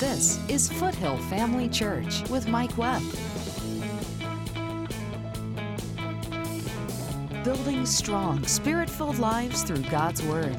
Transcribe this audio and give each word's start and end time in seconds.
This 0.00 0.40
is 0.48 0.72
Foothill 0.72 1.18
Family 1.28 1.68
Church 1.68 2.26
with 2.30 2.48
Mike 2.48 2.78
Webb. 2.78 3.02
Building 7.44 7.84
strong, 7.84 8.42
spirit 8.46 8.88
filled 8.88 9.18
lives 9.18 9.62
through 9.62 9.82
God's 9.90 10.22
Word. 10.22 10.58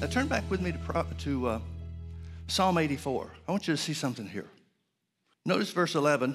Now 0.00 0.06
turn 0.06 0.26
back 0.26 0.50
with 0.50 0.62
me 0.62 0.72
to, 0.72 1.06
to 1.18 1.48
uh, 1.48 1.60
Psalm 2.46 2.78
84. 2.78 3.30
I 3.46 3.52
want 3.52 3.68
you 3.68 3.74
to 3.74 3.78
see 3.78 3.92
something 3.92 4.26
here. 4.26 4.48
Notice 5.44 5.70
verse 5.70 5.94
11. 5.94 6.34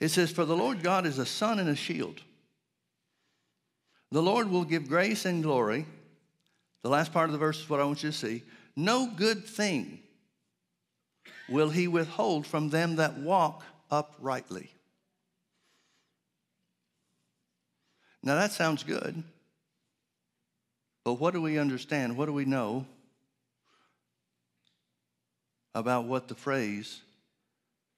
It 0.00 0.08
says, 0.08 0.32
For 0.32 0.46
the 0.46 0.56
Lord 0.56 0.82
God 0.82 1.04
is 1.04 1.18
a 1.18 1.26
sun 1.26 1.58
and 1.58 1.68
a 1.68 1.76
shield. 1.76 2.22
The 4.10 4.22
Lord 4.22 4.50
will 4.50 4.64
give 4.64 4.88
grace 4.88 5.26
and 5.26 5.42
glory. 5.42 5.84
The 6.82 6.88
last 6.88 7.12
part 7.12 7.28
of 7.28 7.32
the 7.32 7.38
verse 7.38 7.60
is 7.60 7.68
what 7.68 7.78
I 7.78 7.84
want 7.84 8.02
you 8.02 8.10
to 8.10 8.16
see. 8.16 8.42
No 8.74 9.06
good 9.14 9.44
thing 9.44 10.00
will 11.48 11.70
he 11.70 11.88
withhold 11.88 12.46
from 12.46 12.70
them 12.70 12.96
that 12.96 13.18
walk 13.18 13.62
uprightly. 13.90 14.70
Now 18.22 18.34
that 18.36 18.52
sounds 18.52 18.82
good, 18.82 19.22
but 21.04 21.14
what 21.14 21.32
do 21.32 21.40
we 21.40 21.58
understand? 21.58 22.16
What 22.16 22.26
do 22.26 22.32
we 22.32 22.44
know 22.44 22.86
about 25.74 26.06
what 26.06 26.26
the 26.26 26.34
phrase, 26.34 27.00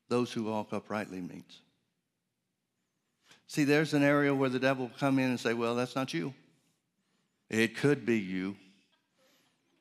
those 0.09 0.33
who 0.33 0.45
walk 0.45 0.73
uprightly, 0.73 1.21
means? 1.21 1.61
See, 3.47 3.65
there's 3.65 3.95
an 3.95 4.03
area 4.03 4.35
where 4.35 4.51
the 4.51 4.59
devil 4.59 4.89
will 4.89 4.99
come 4.99 5.19
in 5.19 5.31
and 5.31 5.41
say, 5.41 5.55
well, 5.55 5.75
that's 5.75 5.97
not 5.97 6.13
you. 6.13 6.35
It 7.49 7.79
could 7.79 8.05
be 8.05 8.19
you, 8.19 8.57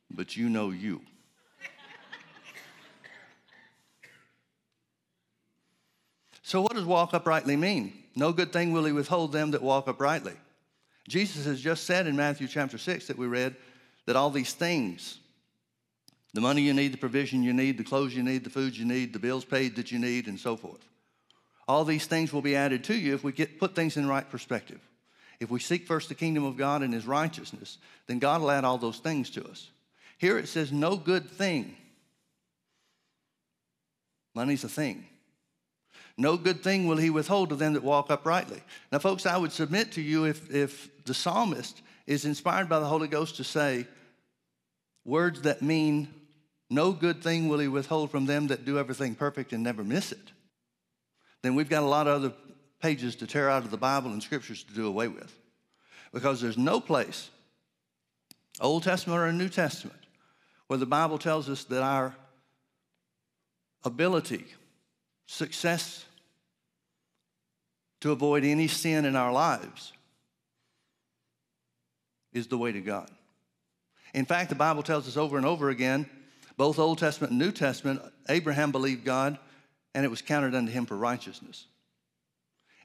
but 0.10 0.38
you 0.38 0.48
know 0.48 0.70
you. 0.70 1.02
So, 6.48 6.62
what 6.62 6.76
does 6.76 6.86
walk 6.86 7.14
uprightly 7.14 7.58
mean? 7.58 7.92
No 8.16 8.32
good 8.32 8.54
thing 8.54 8.72
will 8.72 8.86
he 8.86 8.94
withhold 8.94 9.34
them 9.34 9.52
that 9.52 9.62
walk 9.62 9.90
uprightly. 9.90 10.32
Jesus 11.06 11.46
has 11.46 11.60
just 11.60 11.84
said 11.84 12.08
in 12.08 12.16
Matthew 12.16 12.48
chapter 12.48 12.78
6 12.78 13.08
that 13.08 13.18
we 13.18 13.28
read 13.28 13.58
that 14.06 14.16
all 14.16 14.30
these 14.30 14.54
things 14.54 15.20
the 16.34 16.40
money 16.40 16.62
you 16.62 16.74
need, 16.74 16.94
the 16.94 16.98
provision 16.98 17.44
you 17.44 17.52
need, 17.52 17.78
the 17.78 17.84
clothes 17.84 18.16
you 18.16 18.24
need, 18.24 18.46
the 18.46 18.50
food 18.50 18.78
you 18.78 18.86
need, 18.86 19.12
the 19.12 19.20
bills 19.20 19.44
paid 19.44 19.76
that 19.76 19.92
you 19.92 20.00
need, 20.00 20.28
and 20.28 20.40
so 20.40 20.56
forth. 20.56 20.88
All 21.68 21.84
these 21.84 22.06
things 22.06 22.32
will 22.32 22.42
be 22.42 22.56
added 22.56 22.82
to 22.86 22.96
you 22.96 23.14
if 23.14 23.26
we 23.26 23.34
get, 23.34 23.60
put 23.60 23.76
things 23.76 23.98
in 23.98 24.08
right 24.08 24.30
perspective. 24.30 24.80
If 25.42 25.52
we 25.52 25.60
seek 25.60 25.86
first 25.86 26.08
the 26.08 26.16
kingdom 26.16 26.46
of 26.46 26.56
God 26.56 26.82
and 26.82 26.94
his 26.94 27.06
righteousness, 27.06 27.78
then 28.06 28.20
God 28.20 28.40
will 28.40 28.52
add 28.52 28.64
all 28.64 28.78
those 28.78 29.00
things 29.00 29.30
to 29.32 29.46
us. 29.50 29.70
Here 30.18 30.38
it 30.38 30.48
says, 30.48 30.72
no 30.72 30.96
good 30.96 31.30
thing. 31.30 31.76
Money's 34.34 34.64
a 34.64 34.70
thing. 34.70 35.08
No 36.18 36.36
good 36.36 36.64
thing 36.64 36.88
will 36.88 36.98
he 36.98 37.10
withhold 37.10 37.50
to 37.50 37.56
them 37.56 37.74
that 37.74 37.84
walk 37.84 38.10
uprightly. 38.10 38.62
Now, 38.92 39.00
folks, 39.00 39.26
I 39.26 39.38
would 39.38 39.52
submit 39.52 39.92
to 39.94 40.02
you 40.02 40.26
if, 40.26 40.54
if 40.54 40.90
the 41.06 41.14
psalmist 41.14 41.82
is 42.08 42.26
inspired 42.26 42.68
by 42.68 42.80
the 42.80 42.86
Holy 42.86 43.08
Ghost 43.08 43.36
to 43.38 43.44
say 43.44 43.86
words 45.06 45.44
that 45.44 45.62
mean, 45.62 46.08
no 46.70 46.92
good 46.92 47.22
thing 47.22 47.48
will 47.48 47.60
he 47.60 47.68
withhold 47.68 48.10
from 48.10 48.26
them 48.26 48.48
that 48.48 48.66
do 48.66 48.80
everything 48.80 49.16
perfect 49.16 49.54
and 49.54 49.64
never 49.64 49.84
miss 49.84 50.12
it, 50.12 50.32
then 51.44 51.56
we've 51.56 51.70
got 51.70 51.84
a 51.84 51.88
lot 51.88 52.08
of 52.08 52.16
other 52.16 52.34
pages 52.82 53.16
to 53.18 53.28
tear 53.28 53.50
out 53.50 53.64
of 53.64 53.72
the 53.72 53.78
Bible 53.78 54.12
and 54.12 54.22
scriptures 54.22 54.64
to 54.64 54.74
do 54.74 54.88
away 54.88 55.08
with. 55.08 55.34
Because 56.12 56.42
there's 56.42 56.58
no 56.58 56.80
place, 56.80 57.30
Old 58.60 58.84
Testament 58.84 59.20
or 59.20 59.32
New 59.32 59.50
Testament, 59.50 60.00
where 60.68 60.80
the 60.80 60.86
Bible 60.86 61.18
tells 61.18 61.50
us 61.50 61.64
that 61.66 61.84
our 61.84 62.16
ability, 63.84 64.46
success 65.28 66.06
to 68.02 68.12
avoid 68.12 68.44
any 68.44 68.68
sin 68.68 69.06
in 69.06 69.16
our 69.16 69.32
lives 69.32 69.94
is 72.34 72.48
the 72.48 72.58
way 72.58 72.72
to 72.72 72.82
God. 72.82 73.10
In 74.14 74.26
fact, 74.26 74.50
the 74.50 74.56
Bible 74.56 74.84
tells 74.84 75.08
us 75.08 75.18
over 75.18 75.38
and 75.38 75.46
over 75.46 75.70
again, 75.70 76.10
both 76.56 76.80
Old 76.80 76.98
Testament 76.98 77.32
and 77.32 77.40
New 77.40 77.52
Testament, 77.52 78.02
Abraham 78.30 78.72
believed 78.72 79.04
God 79.04 79.38
and 79.94 80.06
it 80.06 80.10
was 80.10 80.22
counted 80.22 80.56
unto 80.56 80.72
him 80.72 80.86
for 80.86 80.96
righteousness. 80.96 81.66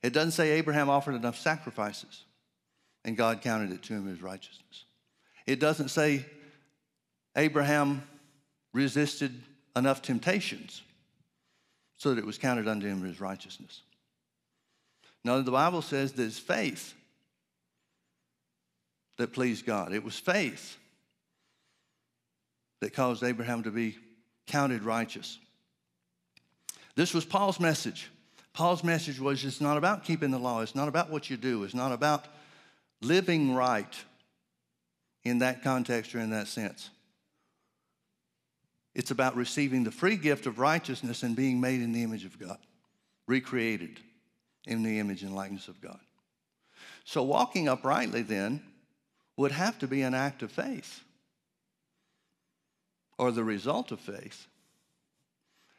It 0.03 0.12
doesn't 0.12 0.33
say 0.33 0.50
Abraham 0.53 0.91
offered 0.91 1.15
enough 1.15 1.39
sacrifices 1.39 2.25
and 3.05 3.16
God 3.16 3.41
counted 3.41 3.72
it 3.72 3.83
to 3.84 3.95
him 3.95 4.12
as 4.12 4.21
righteousness. 4.21 4.84
It 5.47 5.61
doesn't 5.61 5.89
say 5.89 6.27
Abraham 7.37 8.03
resisted 8.72 9.43
enough 9.77 10.03
temptations 10.03 10.83
so 12.03 12.13
that 12.13 12.19
it 12.19 12.27
was 12.27 12.37
counted 12.37 12.67
unto 12.67 12.89
him 12.89 13.09
as 13.09 13.21
righteousness. 13.21 13.83
Now, 15.23 15.41
the 15.41 15.53
Bible 15.53 15.83
says 15.83 16.19
it's 16.19 16.37
faith 16.37 16.95
that 19.19 19.33
pleased 19.33 19.65
God. 19.65 19.93
It 19.93 20.03
was 20.03 20.19
faith 20.19 20.79
that 22.81 22.93
caused 22.93 23.23
Abraham 23.23 23.63
to 23.63 23.71
be 23.71 23.99
counted 24.49 24.83
righteous. 24.83 25.39
This 26.97 27.15
was 27.15 27.25
Paul's 27.25 27.61
message. 27.61 28.11
Paul's 28.53 28.83
message 28.83 29.21
was 29.21 29.45
it's 29.45 29.61
not 29.61 29.77
about 29.77 30.03
keeping 30.03 30.33
the 30.33 30.41
law, 30.41 30.61
it's 30.61 30.75
not 30.75 30.89
about 30.89 31.09
what 31.09 31.31
you 31.31 31.37
do, 31.37 31.63
it's 31.63 31.73
not 31.73 31.93
about 31.93 32.25
living 33.01 33.55
right 33.55 33.95
in 35.23 35.39
that 35.39 35.63
context 35.63 36.17
or 36.17 36.19
in 36.19 36.31
that 36.31 36.49
sense. 36.49 36.91
It's 38.94 39.10
about 39.10 39.36
receiving 39.36 39.84
the 39.84 39.91
free 39.91 40.16
gift 40.16 40.47
of 40.47 40.58
righteousness 40.58 41.22
and 41.22 41.34
being 41.34 41.60
made 41.60 41.80
in 41.80 41.92
the 41.92 42.03
image 42.03 42.25
of 42.25 42.38
God, 42.38 42.58
recreated 43.26 44.00
in 44.66 44.82
the 44.82 44.98
image 44.98 45.22
and 45.22 45.34
likeness 45.34 45.69
of 45.69 45.80
God. 45.80 46.00
So, 47.04 47.22
walking 47.22 47.69
uprightly 47.69 48.22
then 48.22 48.62
would 49.36 49.53
have 49.53 49.78
to 49.80 49.88
be 49.88 50.03
an 50.03 50.14
act 50.14 50.42
of 50.42 50.53
faith 50.53 51.00
or 53.19 53.32
the 53.32 53.44
result 53.44 53.92
of 53.92 54.00
faith 54.00 54.47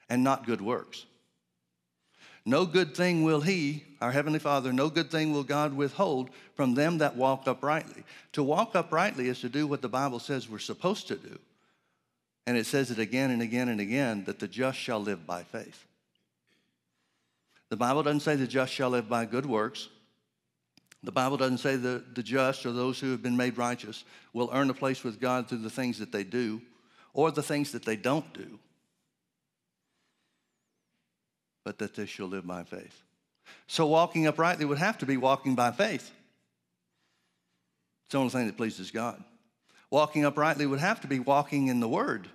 and 0.10 0.24
not 0.24 0.46
good 0.46 0.62
works. 0.62 1.06
No 2.46 2.66
good 2.66 2.96
thing 2.96 3.24
will 3.24 3.42
He, 3.42 3.86
our 4.02 4.12
Heavenly 4.12 4.40
Father, 4.40 4.74
no 4.74 4.90
good 4.90 5.10
thing 5.10 5.32
will 5.32 5.44
God 5.44 5.74
withhold 5.74 6.30
from 6.56 6.74
them 6.74 6.98
that 6.98 7.16
walk 7.16 7.48
uprightly. 7.48 8.04
To 8.34 8.44
walk 8.44 8.76
uprightly 8.76 9.30
is 9.30 9.40
to 9.42 9.50
do 9.50 9.66
what 9.66 9.82
the 9.82 9.88
Bible 9.88 10.20
says 10.20 10.50
we're 10.50 10.60
supposed 10.60 11.08
to 11.08 11.16
do. 11.16 11.40
And 12.46 12.58
it 12.58 12.66
says 12.66 12.92
it 12.92 13.00
again 13.00 13.32
and 13.32 13.42
again 13.42 13.70
and 13.70 13.80
again 13.80 14.26
that 14.26 14.40
the 14.40 14.48
just 14.48 14.78
shall 14.78 15.00
live 15.00 15.26
by 15.26 15.44
faith. 15.44 15.86
The 17.70 17.78
Bible 17.78 18.04
doesn't 18.04 18.20
say 18.20 18.36
the 18.36 18.48
just 18.48 18.74
shall 18.74 18.90
live 18.90 19.10
by 19.10 19.26
good 19.26 19.46
works. 19.46 19.90
The 21.04 21.12
Bible 21.12 21.38
doesn't 21.38 21.58
say 21.58 21.76
the, 21.76 22.04
the 22.14 22.24
just 22.24 22.66
or 22.66 22.72
those 22.72 23.00
who 23.00 23.12
have 23.12 23.22
been 23.22 23.36
made 23.36 23.58
righteous 23.58 24.04
will 24.32 24.50
earn 24.54 24.70
a 24.70 24.74
place 24.74 25.04
with 25.04 25.20
God 25.20 25.50
through 25.50 25.60
the 25.60 25.70
things 25.70 26.00
that 26.00 26.12
they 26.12 26.24
do 26.24 26.62
or 27.14 27.32
the 27.32 27.44
things 27.44 27.72
that 27.74 27.84
they 27.84 27.96
don't 27.96 28.32
do, 28.34 28.60
but 31.64 31.78
that 31.80 31.96
they 31.96 32.06
shall 32.06 32.28
live 32.28 32.48
by 32.48 32.64
faith. 32.64 33.02
So 33.68 33.86
walking 33.88 34.28
uprightly 34.28 34.66
would 34.66 34.78
have 34.78 34.98
to 35.00 35.06
be 35.06 35.18
walking 35.18 35.56
by 35.56 35.72
faith. 35.72 36.12
It's 38.06 38.12
the 38.12 38.18
only 38.18 38.30
thing 38.30 38.48
that 38.48 38.58
pleases 38.58 38.92
God. 38.92 39.24
Walking 39.94 40.26
uprightly 40.26 40.66
would 40.66 40.80
have 40.80 41.02
to 41.02 41.08
be 41.08 41.20
walking 41.20 41.68
in 41.68 41.80
the 41.80 41.88
Word, 41.88 42.28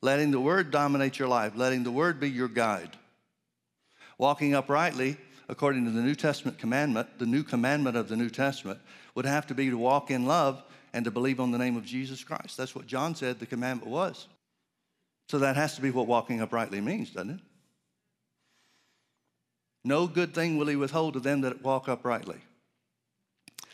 letting 0.00 0.32
the 0.32 0.40
Word 0.40 0.72
dominate 0.72 1.16
your 1.16 1.28
life, 1.28 1.52
letting 1.54 1.84
the 1.84 1.92
Word 1.92 2.18
be 2.18 2.28
your 2.28 2.48
guide. 2.48 2.96
Walking 4.18 4.52
uprightly, 4.52 5.18
according 5.48 5.84
to 5.84 5.92
the 5.92 6.02
New 6.02 6.16
Testament 6.16 6.58
commandment, 6.58 7.20
the 7.20 7.26
new 7.26 7.44
commandment 7.44 7.96
of 7.96 8.08
the 8.08 8.16
New 8.16 8.28
Testament, 8.28 8.80
would 9.14 9.24
have 9.24 9.46
to 9.46 9.54
be 9.54 9.70
to 9.70 9.78
walk 9.78 10.10
in 10.10 10.26
love 10.26 10.60
and 10.92 11.04
to 11.04 11.12
believe 11.12 11.38
on 11.38 11.52
the 11.52 11.58
name 11.58 11.76
of 11.76 11.84
Jesus 11.84 12.24
Christ. 12.24 12.56
That's 12.56 12.74
what 12.74 12.88
John 12.88 13.14
said 13.14 13.38
the 13.38 13.46
commandment 13.46 13.88
was. 13.88 14.26
So 15.28 15.38
that 15.38 15.54
has 15.54 15.76
to 15.76 15.80
be 15.80 15.92
what 15.92 16.08
walking 16.08 16.40
uprightly 16.40 16.80
means, 16.80 17.10
doesn't 17.10 17.30
it? 17.30 17.40
No 19.84 20.08
good 20.08 20.34
thing 20.34 20.58
will 20.58 20.66
he 20.66 20.74
withhold 20.74 21.14
to 21.14 21.20
them 21.20 21.42
that 21.42 21.62
walk 21.62 21.88
uprightly. 21.88 22.40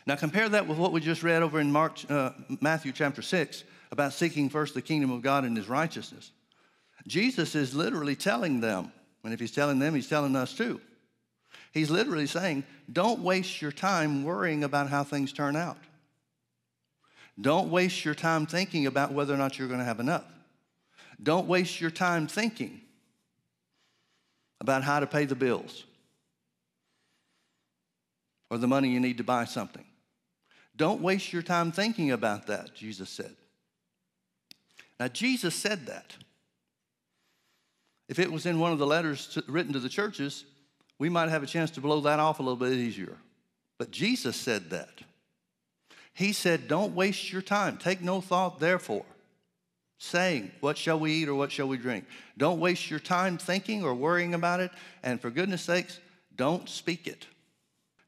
Now 0.09 0.17
compare 0.17 0.49
that 0.49 0.67
with 0.67 0.79
what 0.79 0.93
we 0.93 1.03
just 1.03 1.23
read 1.23 1.43
over 1.43 1.61
in 1.61 1.71
Mark, 1.71 1.99
uh, 2.11 2.31
Matthew 2.63 2.93
chapter 2.93 3.21
6 3.21 3.63
about 3.93 4.15
seeking 4.15 4.49
first 4.49 4.73
the 4.73 4.81
kingdom 4.81 5.11
of 5.11 5.21
God 5.21 5.45
and 5.45 5.55
his 5.55 5.69
righteousness. 5.69 6.31
Jesus 7.07 7.55
is 7.55 7.75
literally 7.75 8.17
telling 8.17 8.61
them 8.61 8.91
and 9.23 9.35
if 9.35 9.41
he's 9.41 9.53
telling 9.53 9.79
them, 9.79 9.95
he's 9.95 10.09
telling 10.09 10.35
us 10.35 10.55
too. 10.55 10.81
He's 11.73 11.91
literally 11.91 12.27
saying, 12.27 12.65
don't 12.91 13.21
waste 13.21 13.61
your 13.61 13.71
time 13.71 14.25
worrying 14.25 14.65
about 14.65 14.89
how 14.89 15.05
things 15.05 15.31
turn 15.31 15.57
out. 15.57 15.77
Don't 17.39 17.69
waste 17.69 18.03
your 18.03 18.15
time 18.15 18.47
thinking 18.47 18.87
about 18.87 19.13
whether 19.13 19.35
or 19.35 19.37
not 19.37 19.59
you're 19.59 19.69
going 19.69 19.81
to 19.81 19.85
have 19.85 20.01
enough. 20.01 20.25
Don't 21.23 21.47
waste 21.47 21.83
your 21.83 21.91
time 21.91 22.27
thinking 22.27 22.81
about 24.63 24.85
how 24.85 25.01
to 25.01 25.07
pay 25.07 25.27
the 25.27 25.35
bills 25.35 25.85
or 28.51 28.57
the 28.57 28.67
money 28.67 28.89
you 28.89 29.01
need 29.01 29.19
to 29.19 29.25
buy 29.25 29.45
something. 29.45 29.85
Don't 30.79 31.03
waste 31.03 31.33
your 31.33 31.43
time 31.43 31.73
thinking 31.73 32.13
about 32.13 32.47
that, 32.47 32.73
Jesus 32.73 33.11
said. 33.11 33.35
Now, 34.99 35.09
Jesus 35.09 35.55
said 35.55 35.87
that. 35.87 36.17
If 38.09 38.19
it 38.19 38.31
was 38.31 38.47
in 38.47 38.61
one 38.61 38.73
of 38.73 38.79
the 38.79 38.87
letters 38.87 39.27
to, 39.35 39.45
written 39.49 39.73
to 39.73 39.81
the 39.81 39.89
churches, 39.89 40.45
we 40.99 41.09
might 41.09 41.29
have 41.29 41.43
a 41.43 41.47
chance 41.47 41.73
to 41.73 41.81
blow 41.81 42.01
that 42.03 42.21
off 42.21 42.39
a 42.39 42.43
little 42.43 42.57
bit 42.57 42.73
easier. 42.73 43.17
But 43.77 43.91
Jesus 43.91 44.37
said 44.37 44.71
that. 44.71 45.03
He 46.15 46.33
said, 46.33 46.69
Don't 46.69 46.95
waste 46.95 47.33
your 47.33 47.43
time. 47.43 47.77
Take 47.77 48.01
no 48.01 48.21
thought, 48.21 48.61
therefore, 48.61 49.05
saying, 49.99 50.53
What 50.61 50.79
shall 50.79 50.99
we 51.01 51.13
eat 51.13 51.29
or 51.29 51.35
what 51.35 51.51
shall 51.51 51.69
we 51.69 51.77
drink? 51.77 52.05
Don't 52.37 52.61
waste 52.61 52.89
your 52.89 53.01
time 53.01 53.37
thinking 53.37 53.83
or 53.83 53.95
worrying 53.95 54.35
about 54.35 54.61
it. 54.61 54.71
And 55.03 55.21
for 55.21 55.31
goodness 55.31 55.63
sakes, 55.63 55.99
don't 56.37 56.69
speak 56.69 57.09
it. 57.09 57.27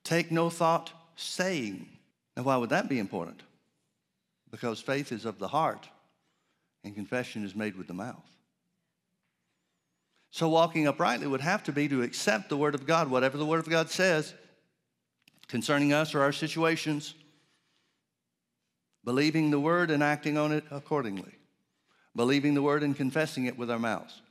Take 0.05 0.31
no 0.31 0.51
thought, 0.51 0.93
saying. 1.17 1.89
Now, 2.37 2.44
why 2.44 2.56
would 2.56 2.71
that 2.71 2.88
be 2.88 2.99
important? 2.99 3.43
Because 4.50 4.81
faith 4.81 5.12
is 5.12 5.25
of 5.25 5.38
the 5.38 5.49
heart 5.49 5.88
and 6.85 6.94
confession 6.94 7.44
is 7.44 7.55
made 7.55 7.77
with 7.77 7.87
the 7.87 7.94
mouth. 7.94 8.25
So, 10.31 10.49
walking 10.49 10.87
uprightly 10.87 11.27
would 11.27 11.41
have 11.41 11.65
to 11.65 11.73
be 11.73 11.88
to 11.88 12.03
accept 12.03 12.49
the 12.49 12.56
Word 12.56 12.75
of 12.75 12.87
God, 12.87 13.11
whatever 13.11 13.37
the 13.37 13.47
Word 13.47 13.61
of 13.61 13.69
God 13.69 13.91
says 13.91 14.32
concerning 15.50 15.93
us 15.93 16.15
or 16.15 16.23
our 16.23 16.32
situations, 16.32 17.15
believing 19.05 19.50
the 19.50 19.59
word 19.59 19.91
and 19.91 20.03
acting 20.03 20.38
on 20.38 20.53
it 20.53 20.65
accordingly, 20.71 21.35
believing 22.15 22.55
the 22.55 22.62
word 22.62 22.85
and 22.85 22.97
confessing 22.97 23.47
it 23.47 23.59
with 23.59 23.71
our 23.71 23.79
mouths. 23.79 24.23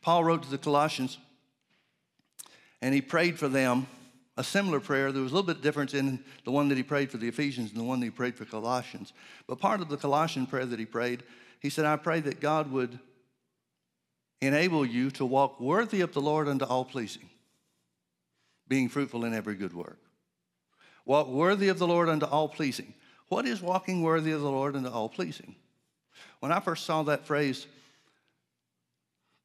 Paul 0.00 0.24
wrote 0.24 0.42
to 0.42 0.50
the 0.50 0.58
Colossians 0.58 1.18
and 2.80 2.92
he 2.92 3.00
prayed 3.00 3.38
for 3.38 3.48
them 3.48 3.86
a 4.36 4.44
similar 4.44 4.80
prayer. 4.80 5.12
There 5.12 5.22
was 5.22 5.32
a 5.32 5.34
little 5.34 5.46
bit 5.46 5.56
of 5.56 5.62
difference 5.62 5.94
in 5.94 6.22
the 6.44 6.50
one 6.50 6.68
that 6.68 6.76
he 6.76 6.82
prayed 6.82 7.10
for 7.10 7.18
the 7.18 7.28
Ephesians 7.28 7.70
and 7.70 7.78
the 7.78 7.84
one 7.84 8.00
that 8.00 8.06
he 8.06 8.10
prayed 8.10 8.36
for 8.36 8.44
Colossians. 8.44 9.12
But 9.46 9.58
part 9.58 9.80
of 9.80 9.88
the 9.88 9.96
Colossian 9.96 10.46
prayer 10.46 10.66
that 10.66 10.78
he 10.78 10.86
prayed, 10.86 11.22
he 11.60 11.70
said, 11.70 11.84
I 11.84 11.96
pray 11.96 12.20
that 12.20 12.40
God 12.40 12.70
would 12.72 12.98
enable 14.40 14.84
you 14.84 15.10
to 15.12 15.24
walk 15.24 15.60
worthy 15.60 16.00
of 16.00 16.12
the 16.12 16.20
Lord 16.20 16.48
unto 16.48 16.64
all 16.64 16.84
pleasing, 16.84 17.28
being 18.68 18.88
fruitful 18.88 19.24
in 19.24 19.34
every 19.34 19.54
good 19.54 19.74
work. 19.74 19.98
Walk 21.04 21.28
worthy 21.28 21.68
of 21.68 21.78
the 21.78 21.86
Lord 21.86 22.08
unto 22.08 22.26
all 22.26 22.48
pleasing. 22.48 22.94
What 23.28 23.46
is 23.46 23.62
walking 23.62 24.02
worthy 24.02 24.32
of 24.32 24.40
the 24.40 24.50
Lord 24.50 24.76
unto 24.76 24.88
all 24.88 25.08
pleasing? 25.08 25.54
When 26.40 26.52
I 26.52 26.60
first 26.60 26.84
saw 26.84 27.02
that 27.04 27.26
phrase 27.26 27.66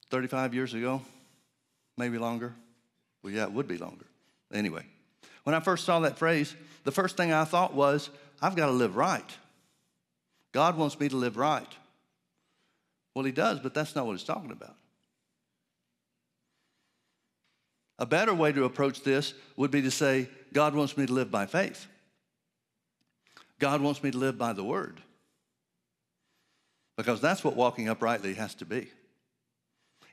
35 0.09 0.53
years 0.53 0.73
ago, 0.73 1.01
maybe 1.97 2.17
longer, 2.17 2.53
well, 3.23 3.33
yeah, 3.33 3.43
it 3.43 3.51
would 3.51 3.67
be 3.67 3.77
longer. 3.77 4.05
Anyway, 4.53 4.85
when 5.43 5.55
I 5.55 5.59
first 5.59 5.85
saw 5.85 5.99
that 6.01 6.17
phrase, 6.17 6.55
the 6.83 6.91
first 6.91 7.17
thing 7.17 7.33
I 7.33 7.43
thought 7.43 7.73
was, 7.73 8.09
I've 8.41 8.55
got 8.55 8.67
to 8.67 8.71
live 8.71 8.95
right. 8.95 9.29
God 10.53 10.77
wants 10.77 10.99
me 10.99 11.09
to 11.09 11.15
live 11.15 11.37
right. 11.37 11.71
Well, 13.13 13.25
He 13.25 13.31
does, 13.31 13.59
but 13.59 13.73
that's 13.73 13.95
not 13.95 14.05
what 14.05 14.13
He's 14.13 14.23
talking 14.23 14.51
about. 14.51 14.75
A 17.99 18.05
better 18.05 18.33
way 18.33 18.51
to 18.51 18.63
approach 18.65 19.01
this 19.03 19.33
would 19.55 19.71
be 19.71 19.81
to 19.81 19.91
say, 19.91 20.29
God 20.53 20.75
wants 20.75 20.97
me 20.97 21.05
to 21.07 21.13
live 21.13 21.31
by 21.31 21.45
faith. 21.45 21.87
God 23.59 23.81
wants 23.81 24.03
me 24.03 24.11
to 24.11 24.17
live 24.17 24.37
by 24.37 24.53
the 24.53 24.63
word. 24.63 25.01
Because 26.95 27.21
that's 27.21 27.43
what 27.43 27.55
walking 27.55 27.89
uprightly 27.89 28.35
has 28.35 28.53
to 28.55 28.65
be. 28.65 28.89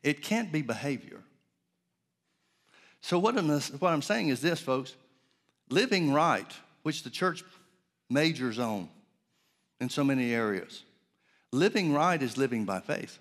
It 0.02 0.22
can't 0.22 0.52
be 0.52 0.62
behavior. 0.62 1.23
So, 3.04 3.18
what 3.18 3.36
I'm, 3.36 3.50
what 3.50 3.92
I'm 3.92 4.00
saying 4.00 4.30
is 4.30 4.40
this, 4.40 4.60
folks 4.60 4.94
living 5.68 6.10
right, 6.10 6.50
which 6.84 7.02
the 7.02 7.10
church 7.10 7.44
majors 8.08 8.58
on 8.58 8.88
in 9.78 9.90
so 9.90 10.02
many 10.02 10.32
areas, 10.32 10.84
living 11.52 11.92
right 11.92 12.22
is 12.22 12.38
living 12.38 12.64
by 12.64 12.80
faith. 12.80 13.18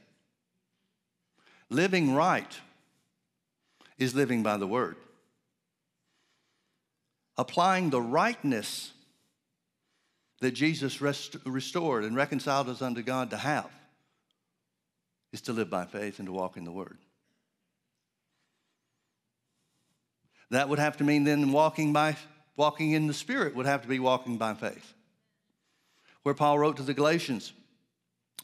Living 1.69 2.15
right 2.15 2.59
is 3.97 4.15
living 4.15 4.41
by 4.41 4.55
the 4.55 4.67
word. 4.67 4.95
Applying 7.37 7.89
the 7.89 8.01
rightness 8.01 8.93
that 10.39 10.51
Jesus 10.51 11.01
rest, 11.01 11.35
restored 11.45 12.05
and 12.05 12.15
reconciled 12.15 12.69
us 12.69 12.81
unto 12.81 13.01
God 13.01 13.31
to 13.31 13.37
have 13.37 13.69
is 15.33 15.41
to 15.41 15.51
live 15.51 15.69
by 15.69 15.83
faith 15.83 16.19
and 16.19 16.27
to 16.27 16.31
walk 16.31 16.55
in 16.55 16.63
the 16.63 16.71
Word. 16.71 16.97
That 20.53 20.69
would 20.69 20.79
have 20.79 20.97
to 20.97 21.03
mean 21.03 21.23
then 21.23 21.51
walking 21.51 21.93
by 21.93 22.15
walking 22.55 22.91
in 22.91 23.07
the 23.07 23.13
Spirit 23.13 23.55
would 23.55 23.65
have 23.65 23.81
to 23.81 23.87
be 23.87 23.97
walking 23.99 24.37
by 24.37 24.53
faith. 24.53 24.93
Where 26.21 26.35
Paul 26.35 26.59
wrote 26.59 26.77
to 26.77 26.83
the 26.83 26.93
Galatians, 26.93 27.53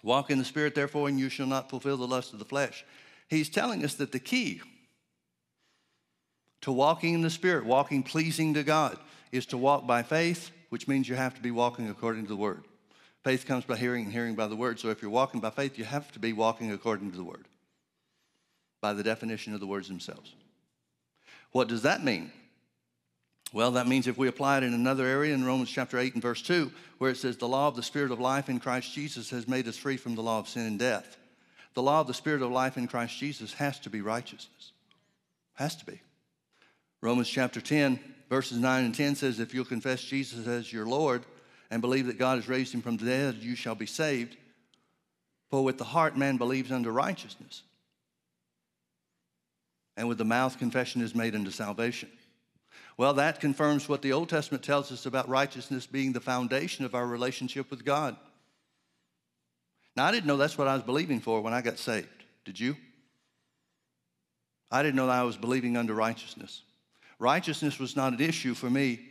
Walk 0.01 0.31
in 0.31 0.39
the 0.39 0.45
Spirit, 0.45 0.73
therefore, 0.73 1.07
and 1.07 1.19
you 1.19 1.29
shall 1.29 1.45
not 1.45 1.69
fulfill 1.69 1.97
the 1.97 2.07
lust 2.07 2.33
of 2.33 2.39
the 2.39 2.45
flesh. 2.45 2.83
He's 3.27 3.47
telling 3.47 3.83
us 3.83 3.93
that 3.95 4.11
the 4.11 4.19
key 4.19 4.61
to 6.61 6.71
walking 6.71 7.13
in 7.13 7.21
the 7.21 7.29
Spirit, 7.29 7.65
walking 7.65 8.01
pleasing 8.01 8.55
to 8.55 8.63
God, 8.63 8.97
is 9.31 9.45
to 9.47 9.57
walk 9.57 9.85
by 9.85 10.01
faith 10.01 10.51
which 10.69 10.87
means 10.87 11.07
you 11.07 11.15
have 11.15 11.35
to 11.35 11.41
be 11.41 11.51
walking 11.51 11.89
according 11.89 12.23
to 12.23 12.29
the 12.29 12.35
word. 12.35 12.63
Faith 13.23 13.45
comes 13.45 13.65
by 13.65 13.75
hearing 13.75 14.05
and 14.05 14.13
hearing 14.13 14.35
by 14.35 14.47
the 14.47 14.55
word. 14.55 14.79
So 14.79 14.89
if 14.89 15.01
you're 15.01 15.11
walking 15.11 15.41
by 15.41 15.51
faith, 15.51 15.77
you 15.77 15.83
have 15.83 16.11
to 16.13 16.19
be 16.19 16.33
walking 16.33 16.71
according 16.71 17.11
to 17.11 17.17
the 17.17 17.23
word 17.23 17.47
by 18.81 18.93
the 18.93 19.03
definition 19.03 19.53
of 19.53 19.59
the 19.59 19.67
words 19.67 19.87
themselves. 19.87 20.33
What 21.51 21.67
does 21.67 21.83
that 21.83 22.03
mean? 22.03 22.31
Well, 23.51 23.71
that 23.71 23.87
means 23.87 24.07
if 24.07 24.17
we 24.17 24.27
apply 24.27 24.57
it 24.57 24.63
in 24.63 24.73
another 24.73 25.05
area 25.05 25.33
in 25.33 25.43
Romans 25.43 25.71
chapter 25.71 25.97
8 25.97 26.13
and 26.13 26.21
verse 26.21 26.41
2, 26.43 26.71
where 26.99 27.11
it 27.11 27.17
says, 27.17 27.37
The 27.37 27.47
law 27.47 27.67
of 27.67 27.75
the 27.75 27.83
Spirit 27.83 28.11
of 28.11 28.19
life 28.19 28.47
in 28.47 28.59
Christ 28.59 28.93
Jesus 28.93 29.31
has 29.31 29.47
made 29.47 29.67
us 29.67 29.77
free 29.77 29.97
from 29.97 30.15
the 30.15 30.21
law 30.21 30.39
of 30.39 30.47
sin 30.47 30.67
and 30.67 30.77
death. 30.77 31.17
The 31.73 31.81
law 31.81 32.01
of 32.01 32.07
the 32.07 32.13
Spirit 32.13 32.43
of 32.43 32.51
life 32.51 32.77
in 32.77 32.87
Christ 32.87 33.17
Jesus 33.17 33.53
has 33.53 33.79
to 33.79 33.89
be 33.89 34.01
righteousness. 34.01 34.73
Has 35.55 35.75
to 35.77 35.85
be. 35.85 35.99
Romans 37.01 37.29
chapter 37.29 37.61
10 37.61 37.99
verses 38.29 38.59
9 38.59 38.85
and 38.85 38.95
10 38.95 39.15
says, 39.15 39.39
If 39.39 39.53
you'll 39.53 39.65
confess 39.65 40.01
Jesus 40.01 40.47
as 40.47 40.71
your 40.71 40.85
Lord 40.85 41.25
and 41.69 41.81
believe 41.81 42.05
that 42.05 42.19
God 42.19 42.37
has 42.37 42.47
raised 42.47 42.73
him 42.73 42.81
from 42.81 42.97
the 42.97 43.05
dead, 43.05 43.35
you 43.41 43.55
shall 43.55 43.75
be 43.75 43.85
saved. 43.85 44.37
For 45.49 45.63
with 45.63 45.77
the 45.77 45.83
heart 45.83 46.15
man 46.15 46.37
believes 46.37 46.71
unto 46.71 46.91
righteousness, 46.91 47.63
and 49.99 50.07
with 50.07 50.17
the 50.17 50.23
mouth 50.23 50.57
confession 50.57 51.01
is 51.01 51.13
made 51.13 51.35
unto 51.35 51.51
salvation. 51.51 52.07
Well, 52.95 53.15
that 53.15 53.41
confirms 53.41 53.89
what 53.89 54.01
the 54.01 54.13
Old 54.13 54.29
Testament 54.29 54.63
tells 54.63 54.93
us 54.93 55.05
about 55.05 55.27
righteousness 55.27 55.85
being 55.85 56.13
the 56.13 56.21
foundation 56.21 56.85
of 56.85 56.95
our 56.95 57.05
relationship 57.05 57.69
with 57.69 57.83
God. 57.83 58.15
Now, 59.97 60.05
I 60.05 60.11
didn't 60.11 60.27
know 60.27 60.37
that's 60.37 60.57
what 60.57 60.69
I 60.69 60.73
was 60.73 60.83
believing 60.83 61.19
for 61.19 61.41
when 61.41 61.53
I 61.53 61.61
got 61.61 61.77
saved. 61.77 62.07
Did 62.45 62.57
you? 62.57 62.77
I 64.71 64.83
didn't 64.83 64.95
know 64.95 65.07
that 65.07 65.19
I 65.19 65.23
was 65.23 65.35
believing 65.35 65.75
under 65.75 65.93
righteousness. 65.93 66.61
Righteousness 67.19 67.77
was 67.77 67.97
not 67.97 68.13
an 68.13 68.21
issue 68.21 68.53
for 68.53 68.69
me 68.69 69.01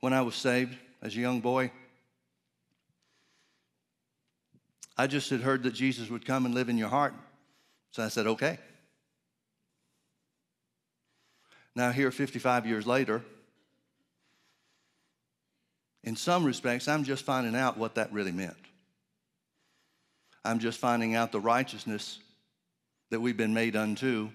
when 0.00 0.14
I 0.14 0.22
was 0.22 0.34
saved 0.34 0.78
as 1.02 1.14
a 1.14 1.20
young 1.20 1.40
boy. 1.40 1.70
I 4.96 5.08
just 5.08 5.28
had 5.28 5.42
heard 5.42 5.64
that 5.64 5.74
Jesus 5.74 6.08
would 6.08 6.24
come 6.24 6.46
and 6.46 6.54
live 6.54 6.70
in 6.70 6.78
your 6.78 6.88
heart. 6.88 7.12
So 7.90 8.02
I 8.02 8.08
said, 8.08 8.26
okay. 8.26 8.58
Now, 11.78 11.92
here, 11.92 12.10
55 12.10 12.66
years 12.66 12.88
later, 12.88 13.22
in 16.02 16.16
some 16.16 16.44
respects, 16.44 16.88
I'm 16.88 17.04
just 17.04 17.24
finding 17.24 17.54
out 17.54 17.78
what 17.78 17.94
that 17.94 18.12
really 18.12 18.32
meant. 18.32 18.56
I'm 20.44 20.58
just 20.58 20.80
finding 20.80 21.14
out 21.14 21.30
the 21.30 21.38
righteousness 21.38 22.18
that 23.10 23.20
we've 23.20 23.36
been 23.36 23.54
made 23.54 23.76
unto 23.76 24.30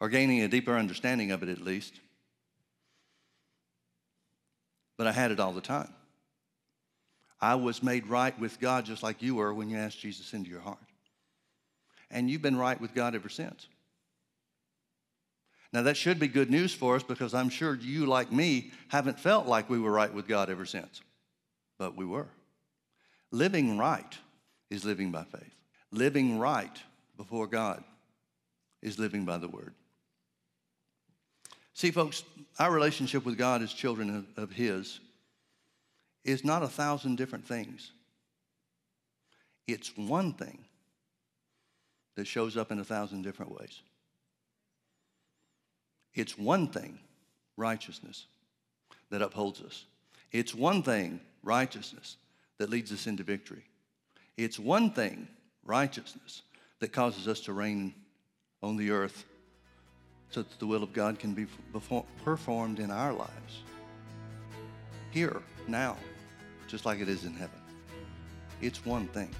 or 0.00 0.10
gaining 0.10 0.42
a 0.42 0.48
deeper 0.48 0.76
understanding 0.76 1.30
of 1.30 1.42
it 1.42 1.48
at 1.48 1.62
least. 1.62 1.94
But 4.98 5.06
I 5.06 5.12
had 5.12 5.30
it 5.30 5.40
all 5.40 5.54
the 5.54 5.62
time. 5.62 5.94
I 7.40 7.54
was 7.54 7.82
made 7.82 8.06
right 8.06 8.38
with 8.38 8.60
God 8.60 8.84
just 8.84 9.02
like 9.02 9.22
you 9.22 9.36
were 9.36 9.54
when 9.54 9.70
you 9.70 9.78
asked 9.78 10.00
Jesus 10.00 10.34
into 10.34 10.50
your 10.50 10.60
heart. 10.60 10.76
And 12.10 12.28
you've 12.28 12.42
been 12.42 12.58
right 12.58 12.78
with 12.78 12.92
God 12.92 13.14
ever 13.14 13.30
since. 13.30 13.66
Now, 15.72 15.82
that 15.82 15.96
should 15.96 16.18
be 16.18 16.28
good 16.28 16.50
news 16.50 16.74
for 16.74 16.96
us 16.96 17.02
because 17.02 17.32
I'm 17.32 17.48
sure 17.48 17.74
you, 17.74 18.04
like 18.04 18.30
me, 18.30 18.72
haven't 18.88 19.18
felt 19.18 19.46
like 19.46 19.70
we 19.70 19.78
were 19.78 19.90
right 19.90 20.12
with 20.12 20.28
God 20.28 20.50
ever 20.50 20.66
since. 20.66 21.00
But 21.78 21.96
we 21.96 22.04
were. 22.04 22.28
Living 23.30 23.78
right 23.78 24.18
is 24.68 24.84
living 24.84 25.10
by 25.10 25.24
faith. 25.24 25.54
Living 25.90 26.38
right 26.38 26.76
before 27.16 27.46
God 27.46 27.82
is 28.82 28.98
living 28.98 29.24
by 29.24 29.38
the 29.38 29.48
word. 29.48 29.72
See, 31.74 31.90
folks, 31.90 32.22
our 32.58 32.70
relationship 32.70 33.24
with 33.24 33.38
God 33.38 33.62
as 33.62 33.72
children 33.72 34.26
of, 34.36 34.44
of 34.44 34.52
His 34.52 35.00
is 36.24 36.44
not 36.44 36.62
a 36.62 36.68
thousand 36.68 37.16
different 37.16 37.46
things. 37.46 37.92
It's 39.66 39.96
one 39.96 40.34
thing 40.34 40.64
that 42.16 42.26
shows 42.26 42.58
up 42.58 42.70
in 42.70 42.78
a 42.78 42.84
thousand 42.84 43.22
different 43.22 43.58
ways. 43.58 43.80
It's 46.14 46.36
one 46.36 46.68
thing, 46.68 46.98
righteousness, 47.56 48.26
that 49.10 49.22
upholds 49.22 49.60
us. 49.60 49.84
It's 50.30 50.54
one 50.54 50.82
thing, 50.82 51.20
righteousness, 51.42 52.16
that 52.58 52.70
leads 52.70 52.92
us 52.92 53.06
into 53.06 53.22
victory. 53.22 53.64
It's 54.36 54.58
one 54.58 54.90
thing, 54.90 55.28
righteousness, 55.64 56.42
that 56.80 56.92
causes 56.92 57.28
us 57.28 57.40
to 57.40 57.52
reign 57.52 57.94
on 58.62 58.76
the 58.76 58.90
earth 58.90 59.24
so 60.30 60.42
that 60.42 60.58
the 60.58 60.66
will 60.66 60.82
of 60.82 60.92
God 60.92 61.18
can 61.18 61.34
be 61.34 61.46
performed 62.24 62.78
in 62.78 62.90
our 62.90 63.12
lives. 63.12 63.62
Here, 65.10 65.42
now, 65.68 65.96
just 66.68 66.86
like 66.86 67.00
it 67.00 67.08
is 67.08 67.24
in 67.24 67.34
heaven. 67.34 67.60
It's 68.62 68.84
one 68.86 69.08
thing. 69.08 69.30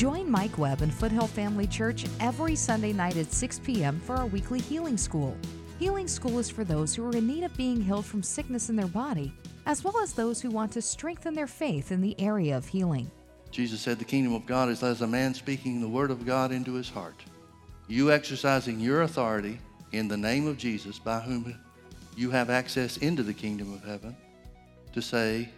Join 0.00 0.30
Mike 0.30 0.56
Webb 0.56 0.80
and 0.80 0.94
Foothill 0.94 1.26
Family 1.26 1.66
Church 1.66 2.06
every 2.20 2.56
Sunday 2.56 2.90
night 2.90 3.18
at 3.18 3.30
6 3.30 3.58
p.m. 3.58 4.00
for 4.00 4.16
our 4.16 4.24
weekly 4.24 4.58
healing 4.58 4.96
school. 4.96 5.36
Healing 5.78 6.08
school 6.08 6.38
is 6.38 6.48
for 6.48 6.64
those 6.64 6.94
who 6.94 7.06
are 7.06 7.14
in 7.14 7.26
need 7.26 7.44
of 7.44 7.54
being 7.54 7.82
healed 7.82 8.06
from 8.06 8.22
sickness 8.22 8.70
in 8.70 8.76
their 8.76 8.86
body, 8.86 9.30
as 9.66 9.84
well 9.84 9.98
as 9.98 10.14
those 10.14 10.40
who 10.40 10.48
want 10.48 10.72
to 10.72 10.80
strengthen 10.80 11.34
their 11.34 11.46
faith 11.46 11.92
in 11.92 12.00
the 12.00 12.18
area 12.18 12.56
of 12.56 12.66
healing. 12.66 13.10
Jesus 13.50 13.82
said, 13.82 13.98
The 13.98 14.06
kingdom 14.06 14.32
of 14.32 14.46
God 14.46 14.70
is 14.70 14.82
as 14.82 15.02
a 15.02 15.06
man 15.06 15.34
speaking 15.34 15.82
the 15.82 15.86
word 15.86 16.10
of 16.10 16.24
God 16.24 16.50
into 16.50 16.72
his 16.72 16.88
heart. 16.88 17.22
You 17.86 18.10
exercising 18.10 18.80
your 18.80 19.02
authority 19.02 19.58
in 19.92 20.08
the 20.08 20.16
name 20.16 20.46
of 20.46 20.56
Jesus, 20.56 20.98
by 20.98 21.20
whom 21.20 21.54
you 22.16 22.30
have 22.30 22.48
access 22.48 22.96
into 22.96 23.22
the 23.22 23.34
kingdom 23.34 23.74
of 23.74 23.84
heaven, 23.84 24.16
to 24.94 25.02
say 25.02 25.50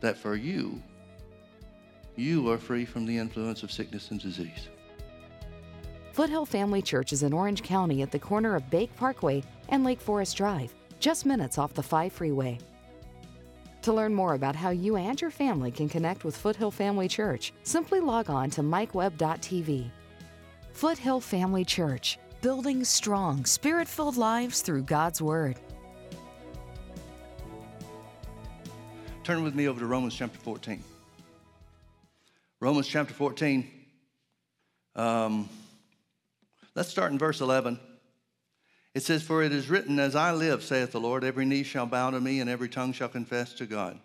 that 0.00 0.16
for 0.16 0.36
you, 0.36 0.82
you 2.16 2.50
are 2.50 2.58
free 2.58 2.84
from 2.84 3.06
the 3.06 3.16
influence 3.16 3.62
of 3.62 3.70
sickness 3.70 4.10
and 4.10 4.20
disease. 4.20 4.68
Foothill 6.12 6.46
Family 6.46 6.80
Church 6.80 7.12
is 7.12 7.22
in 7.22 7.32
Orange 7.32 7.62
County 7.62 8.00
at 8.00 8.10
the 8.10 8.18
corner 8.18 8.56
of 8.56 8.70
Bake 8.70 8.94
Parkway 8.96 9.42
and 9.68 9.84
Lake 9.84 10.00
Forest 10.00 10.36
Drive, 10.36 10.74
just 10.98 11.26
minutes 11.26 11.58
off 11.58 11.74
the 11.74 11.82
5 11.82 12.12
freeway. 12.12 12.58
To 13.82 13.92
learn 13.92 14.14
more 14.14 14.34
about 14.34 14.56
how 14.56 14.70
you 14.70 14.96
and 14.96 15.20
your 15.20 15.30
family 15.30 15.70
can 15.70 15.88
connect 15.88 16.24
with 16.24 16.36
Foothill 16.36 16.70
Family 16.70 17.06
Church, 17.06 17.52
simply 17.62 18.00
log 18.00 18.30
on 18.30 18.48
to 18.50 18.62
mikewebb.tv. 18.62 19.90
Foothill 20.72 21.20
Family 21.20 21.64
Church, 21.64 22.18
building 22.40 22.82
strong, 22.82 23.44
spirit 23.44 23.86
filled 23.86 24.16
lives 24.16 24.62
through 24.62 24.82
God's 24.82 25.20
Word. 25.20 25.60
Turn 29.22 29.42
with 29.42 29.54
me 29.54 29.68
over 29.68 29.80
to 29.80 29.86
Romans 29.86 30.14
chapter 30.14 30.38
14. 30.38 30.82
Romans 32.58 32.88
chapter 32.88 33.12
14. 33.12 33.70
Um, 34.94 35.46
let's 36.74 36.88
start 36.88 37.12
in 37.12 37.18
verse 37.18 37.42
11. 37.42 37.78
It 38.94 39.02
says, 39.02 39.22
For 39.22 39.42
it 39.42 39.52
is 39.52 39.68
written, 39.68 39.98
As 39.98 40.16
I 40.16 40.32
live, 40.32 40.62
saith 40.62 40.92
the 40.92 41.00
Lord, 41.00 41.22
every 41.22 41.44
knee 41.44 41.64
shall 41.64 41.84
bow 41.84 42.10
to 42.10 42.20
me, 42.20 42.40
and 42.40 42.48
every 42.48 42.70
tongue 42.70 42.94
shall 42.94 43.10
confess 43.10 43.52
to 43.54 43.66
God. 43.66 43.98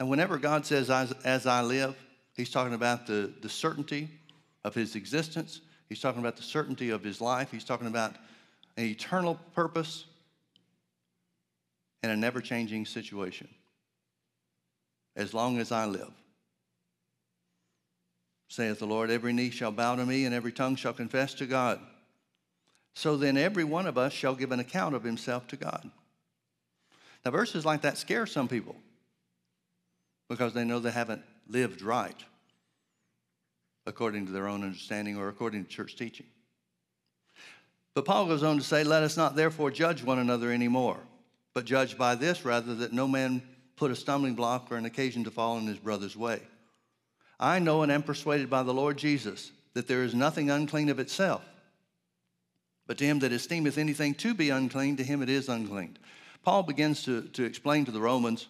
Now, 0.00 0.06
whenever 0.06 0.36
God 0.36 0.66
says, 0.66 0.90
As, 0.90 1.12
as 1.24 1.46
I 1.46 1.62
live, 1.62 1.94
he's 2.36 2.50
talking 2.50 2.74
about 2.74 3.06
the, 3.06 3.32
the 3.40 3.48
certainty 3.48 4.08
of 4.64 4.74
his 4.74 4.96
existence. 4.96 5.60
He's 5.88 6.00
talking 6.00 6.20
about 6.20 6.36
the 6.36 6.42
certainty 6.42 6.90
of 6.90 7.04
his 7.04 7.20
life. 7.20 7.52
He's 7.52 7.64
talking 7.64 7.86
about 7.86 8.16
an 8.76 8.86
eternal 8.86 9.38
purpose 9.54 10.06
and 12.02 12.10
a 12.10 12.16
never 12.16 12.40
changing 12.40 12.84
situation. 12.84 13.46
As 15.14 15.32
long 15.32 15.58
as 15.58 15.70
I 15.70 15.84
live 15.84 16.10
saith 18.52 18.78
the 18.78 18.86
Lord, 18.86 19.10
every 19.10 19.32
knee 19.32 19.48
shall 19.48 19.72
bow 19.72 19.96
to 19.96 20.04
me, 20.04 20.26
and 20.26 20.34
every 20.34 20.52
tongue 20.52 20.76
shall 20.76 20.92
confess 20.92 21.32
to 21.34 21.46
God. 21.46 21.80
So 22.94 23.16
then 23.16 23.38
every 23.38 23.64
one 23.64 23.86
of 23.86 23.96
us 23.96 24.12
shall 24.12 24.34
give 24.34 24.52
an 24.52 24.60
account 24.60 24.94
of 24.94 25.02
himself 25.02 25.46
to 25.48 25.56
God. 25.56 25.90
Now, 27.24 27.30
verses 27.30 27.64
like 27.64 27.80
that 27.82 27.96
scare 27.96 28.26
some 28.26 28.48
people 28.48 28.76
because 30.28 30.52
they 30.52 30.64
know 30.64 30.80
they 30.80 30.90
haven't 30.90 31.22
lived 31.48 31.80
right 31.80 32.16
according 33.86 34.26
to 34.26 34.32
their 34.32 34.48
own 34.48 34.62
understanding 34.62 35.16
or 35.16 35.28
according 35.28 35.64
to 35.64 35.70
church 35.70 35.96
teaching. 35.96 36.26
But 37.94 38.04
Paul 38.04 38.26
goes 38.26 38.42
on 38.42 38.58
to 38.58 38.62
say, 38.62 38.84
Let 38.84 39.02
us 39.02 39.16
not 39.16 39.34
therefore 39.34 39.70
judge 39.70 40.02
one 40.02 40.18
another 40.18 40.52
anymore, 40.52 40.98
but 41.54 41.64
judge 41.64 41.96
by 41.96 42.16
this 42.16 42.44
rather 42.44 42.74
that 42.76 42.92
no 42.92 43.08
man 43.08 43.40
put 43.76 43.90
a 43.90 43.96
stumbling 43.96 44.34
block 44.34 44.70
or 44.70 44.76
an 44.76 44.84
occasion 44.84 45.24
to 45.24 45.30
fall 45.30 45.56
in 45.56 45.66
his 45.66 45.78
brother's 45.78 46.16
way. 46.16 46.42
I 47.42 47.58
know 47.58 47.82
and 47.82 47.90
am 47.90 48.04
persuaded 48.04 48.48
by 48.48 48.62
the 48.62 48.72
Lord 48.72 48.96
Jesus 48.96 49.50
that 49.74 49.88
there 49.88 50.04
is 50.04 50.14
nothing 50.14 50.48
unclean 50.48 50.88
of 50.88 51.00
itself. 51.00 51.42
But 52.86 52.98
to 52.98 53.04
him 53.04 53.18
that 53.18 53.32
esteemeth 53.32 53.78
anything 53.78 54.14
to 54.16 54.32
be 54.32 54.50
unclean, 54.50 54.96
to 54.96 55.02
him 55.02 55.22
it 55.22 55.28
is 55.28 55.48
unclean. 55.48 55.98
Paul 56.44 56.62
begins 56.62 57.02
to, 57.04 57.22
to 57.22 57.42
explain 57.42 57.84
to 57.84 57.90
the 57.90 58.00
Romans 58.00 58.46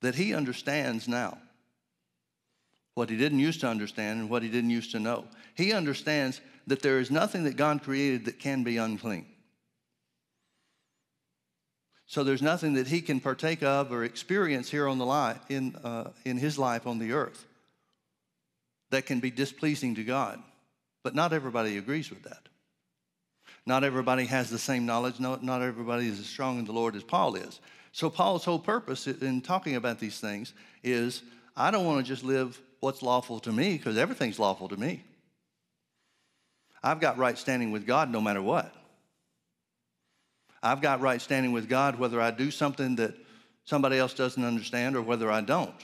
that 0.00 0.16
he 0.16 0.34
understands 0.34 1.06
now 1.06 1.38
what 2.94 3.08
he 3.08 3.16
didn't 3.16 3.38
used 3.38 3.60
to 3.60 3.68
understand 3.68 4.20
and 4.20 4.28
what 4.28 4.42
he 4.42 4.48
didn't 4.48 4.70
used 4.70 4.90
to 4.92 4.98
know. 4.98 5.24
He 5.54 5.72
understands 5.72 6.40
that 6.66 6.82
there 6.82 6.98
is 6.98 7.10
nothing 7.10 7.44
that 7.44 7.56
God 7.56 7.82
created 7.84 8.24
that 8.24 8.40
can 8.40 8.64
be 8.64 8.78
unclean. 8.78 9.26
So 12.12 12.22
there's 12.22 12.42
nothing 12.42 12.74
that 12.74 12.88
he 12.88 13.00
can 13.00 13.20
partake 13.20 13.62
of 13.62 13.90
or 13.90 14.04
experience 14.04 14.70
here 14.70 14.86
on 14.86 14.98
the 14.98 15.06
life, 15.06 15.38
in, 15.48 15.74
uh, 15.76 16.10
in 16.26 16.36
his 16.36 16.58
life 16.58 16.86
on 16.86 16.98
the 16.98 17.12
earth 17.12 17.46
that 18.90 19.06
can 19.06 19.18
be 19.18 19.30
displeasing 19.30 19.94
to 19.94 20.04
God. 20.04 20.38
But 21.02 21.14
not 21.14 21.32
everybody 21.32 21.78
agrees 21.78 22.10
with 22.10 22.24
that. 22.24 22.50
Not 23.64 23.82
everybody 23.82 24.26
has 24.26 24.50
the 24.50 24.58
same 24.58 24.84
knowledge. 24.84 25.20
No, 25.20 25.38
not 25.40 25.62
everybody 25.62 26.06
is 26.06 26.20
as 26.20 26.26
strong 26.26 26.58
in 26.58 26.66
the 26.66 26.72
Lord 26.72 26.96
as 26.96 27.02
Paul 27.02 27.34
is. 27.34 27.60
So 27.92 28.10
Paul's 28.10 28.44
whole 28.44 28.58
purpose 28.58 29.06
in 29.06 29.40
talking 29.40 29.76
about 29.76 29.98
these 29.98 30.20
things 30.20 30.52
is 30.82 31.22
I 31.56 31.70
don't 31.70 31.86
want 31.86 32.04
to 32.04 32.12
just 32.12 32.24
live 32.24 32.60
what's 32.80 33.00
lawful 33.00 33.40
to 33.40 33.52
me 33.52 33.78
because 33.78 33.96
everything's 33.96 34.38
lawful 34.38 34.68
to 34.68 34.76
me. 34.76 35.02
I've 36.82 37.00
got 37.00 37.16
right 37.16 37.38
standing 37.38 37.70
with 37.70 37.86
God 37.86 38.10
no 38.10 38.20
matter 38.20 38.42
what. 38.42 38.76
I've 40.62 40.80
got 40.80 41.00
right 41.00 41.20
standing 41.20 41.52
with 41.52 41.68
God 41.68 41.98
whether 41.98 42.20
I 42.20 42.30
do 42.30 42.50
something 42.50 42.96
that 42.96 43.14
somebody 43.64 43.98
else 43.98 44.14
doesn't 44.14 44.44
understand 44.44 44.96
or 44.96 45.02
whether 45.02 45.30
I 45.30 45.40
don't. 45.40 45.74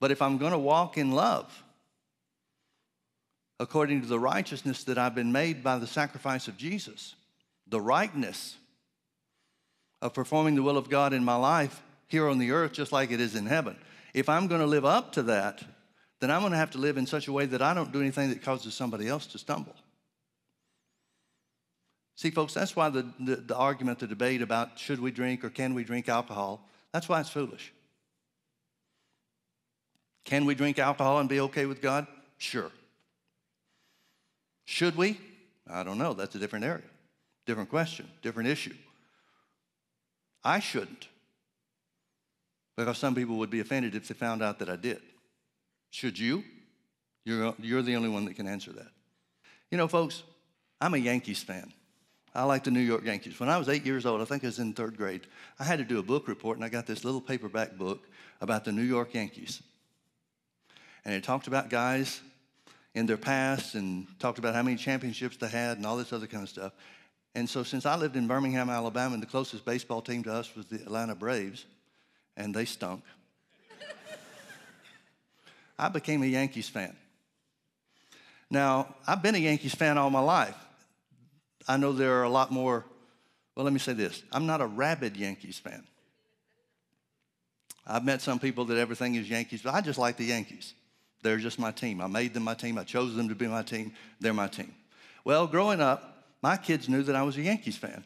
But 0.00 0.10
if 0.10 0.22
I'm 0.22 0.38
going 0.38 0.52
to 0.52 0.58
walk 0.58 0.96
in 0.98 1.12
love, 1.12 1.62
according 3.60 4.02
to 4.02 4.06
the 4.06 4.18
righteousness 4.18 4.84
that 4.84 4.98
I've 4.98 5.14
been 5.14 5.32
made 5.32 5.62
by 5.62 5.78
the 5.78 5.86
sacrifice 5.86 6.48
of 6.48 6.56
Jesus, 6.56 7.14
the 7.66 7.80
rightness 7.80 8.56
of 10.02 10.12
performing 10.12 10.54
the 10.54 10.62
will 10.62 10.76
of 10.76 10.90
God 10.90 11.12
in 11.12 11.24
my 11.24 11.36
life 11.36 11.82
here 12.08 12.28
on 12.28 12.38
the 12.38 12.50
earth, 12.50 12.72
just 12.72 12.92
like 12.92 13.10
it 13.10 13.20
is 13.20 13.34
in 13.34 13.46
heaven. 13.46 13.76
If 14.12 14.28
I'm 14.28 14.46
going 14.46 14.60
to 14.60 14.66
live 14.66 14.84
up 14.84 15.12
to 15.12 15.22
that, 15.24 15.62
then 16.20 16.30
I'm 16.30 16.40
going 16.40 16.52
to 16.52 16.58
have 16.58 16.72
to 16.72 16.78
live 16.78 16.96
in 16.96 17.06
such 17.06 17.28
a 17.28 17.32
way 17.32 17.46
that 17.46 17.62
I 17.62 17.74
don't 17.74 17.92
do 17.92 18.00
anything 18.00 18.30
that 18.30 18.42
causes 18.42 18.74
somebody 18.74 19.08
else 19.08 19.26
to 19.28 19.38
stumble. 19.38 19.74
See, 22.16 22.30
folks, 22.30 22.54
that's 22.54 22.76
why 22.76 22.90
the, 22.90 23.06
the, 23.18 23.36
the, 23.36 23.56
argument, 23.56 23.98
the 23.98 24.06
debate 24.06 24.40
about 24.40 24.78
should 24.78 25.00
we 25.00 25.10
drink 25.10 25.44
or 25.44 25.50
can 25.50 25.74
we 25.74 25.82
drink 25.82 26.08
alcohol, 26.08 26.68
that's 26.92 27.08
why 27.08 27.20
it's 27.20 27.28
foolish. 27.28 27.72
Can 30.24 30.44
we 30.46 30.54
drink 30.54 30.78
alcohol 30.78 31.18
and 31.18 31.28
be 31.28 31.40
okay 31.40 31.66
with 31.66 31.82
God? 31.82 32.06
Sure. 32.38 32.70
Should 34.64 34.96
we? 34.96 35.20
I 35.68 35.82
don't 35.82 35.98
know. 35.98 36.14
That's 36.14 36.34
a 36.34 36.38
different 36.38 36.64
area, 36.64 36.84
different 37.46 37.68
question, 37.68 38.08
different 38.22 38.48
issue. 38.48 38.74
I 40.42 40.60
shouldn't, 40.60 41.08
because 42.76 42.98
some 42.98 43.14
people 43.14 43.36
would 43.38 43.50
be 43.50 43.60
offended 43.60 43.94
if 43.94 44.08
they 44.08 44.14
found 44.14 44.42
out 44.42 44.58
that 44.60 44.68
I 44.68 44.76
did. 44.76 45.00
Should 45.90 46.18
you? 46.18 46.44
You're, 47.24 47.54
you're 47.58 47.82
the 47.82 47.96
only 47.96 48.10
one 48.10 48.26
that 48.26 48.34
can 48.34 48.46
answer 48.46 48.72
that. 48.72 48.90
You 49.70 49.78
know, 49.78 49.88
folks, 49.88 50.22
I'm 50.80 50.94
a 50.94 50.98
Yankees 50.98 51.42
fan. 51.42 51.72
I 52.34 52.42
like 52.44 52.64
the 52.64 52.70
New 52.70 52.80
York 52.80 53.04
Yankees. 53.04 53.38
When 53.38 53.48
I 53.48 53.58
was 53.58 53.68
eight 53.68 53.86
years 53.86 54.04
old, 54.04 54.20
I 54.20 54.24
think 54.24 54.42
I 54.42 54.48
was 54.48 54.58
in 54.58 54.72
third 54.72 54.96
grade, 54.96 55.26
I 55.60 55.64
had 55.64 55.78
to 55.78 55.84
do 55.84 56.00
a 56.00 56.02
book 56.02 56.26
report, 56.26 56.56
and 56.56 56.64
I 56.64 56.68
got 56.68 56.86
this 56.86 57.04
little 57.04 57.20
paperback 57.20 57.76
book 57.76 58.08
about 58.40 58.64
the 58.64 58.72
New 58.72 58.82
York 58.82 59.14
Yankees. 59.14 59.62
And 61.04 61.14
it 61.14 61.22
talked 61.22 61.46
about 61.46 61.70
guys 61.70 62.20
in 62.94 63.06
their 63.06 63.16
past 63.16 63.74
and 63.74 64.06
talked 64.18 64.38
about 64.38 64.54
how 64.54 64.62
many 64.62 64.76
championships 64.76 65.36
they 65.36 65.48
had 65.48 65.76
and 65.76 65.86
all 65.86 65.96
this 65.96 66.12
other 66.12 66.26
kind 66.26 66.42
of 66.42 66.48
stuff. 66.48 66.72
And 67.36 67.48
so, 67.48 67.62
since 67.62 67.86
I 67.86 67.96
lived 67.96 68.16
in 68.16 68.26
Birmingham, 68.26 68.70
Alabama, 68.70 69.14
and 69.14 69.22
the 69.22 69.26
closest 69.26 69.64
baseball 69.64 70.00
team 70.00 70.22
to 70.24 70.32
us 70.32 70.54
was 70.54 70.66
the 70.66 70.76
Atlanta 70.76 71.14
Braves, 71.14 71.66
and 72.36 72.54
they 72.54 72.64
stunk, 72.64 73.02
I 75.78 75.88
became 75.88 76.22
a 76.22 76.26
Yankees 76.26 76.68
fan. 76.68 76.96
Now, 78.50 78.94
I've 79.06 79.22
been 79.22 79.34
a 79.34 79.38
Yankees 79.38 79.74
fan 79.74 79.98
all 79.98 80.10
my 80.10 80.20
life. 80.20 80.56
I 81.66 81.76
know 81.76 81.92
there 81.92 82.20
are 82.20 82.24
a 82.24 82.28
lot 82.28 82.50
more. 82.50 82.84
Well, 83.54 83.64
let 83.64 83.72
me 83.72 83.78
say 83.78 83.92
this 83.92 84.22
I'm 84.32 84.46
not 84.46 84.60
a 84.60 84.66
rabid 84.66 85.16
Yankees 85.16 85.58
fan. 85.58 85.84
I've 87.86 88.04
met 88.04 88.22
some 88.22 88.38
people 88.38 88.64
that 88.66 88.78
everything 88.78 89.14
is 89.14 89.28
Yankees, 89.28 89.62
but 89.62 89.74
I 89.74 89.80
just 89.80 89.98
like 89.98 90.16
the 90.16 90.24
Yankees. 90.24 90.74
They're 91.22 91.38
just 91.38 91.58
my 91.58 91.70
team. 91.70 92.00
I 92.00 92.06
made 92.06 92.34
them 92.34 92.42
my 92.42 92.54
team. 92.54 92.78
I 92.78 92.84
chose 92.84 93.14
them 93.14 93.28
to 93.28 93.34
be 93.34 93.46
my 93.46 93.62
team. 93.62 93.92
They're 94.20 94.34
my 94.34 94.48
team. 94.48 94.74
Well, 95.24 95.46
growing 95.46 95.80
up, 95.80 96.24
my 96.42 96.56
kids 96.56 96.88
knew 96.88 97.02
that 97.02 97.16
I 97.16 97.22
was 97.22 97.36
a 97.38 97.42
Yankees 97.42 97.76
fan. 97.76 98.04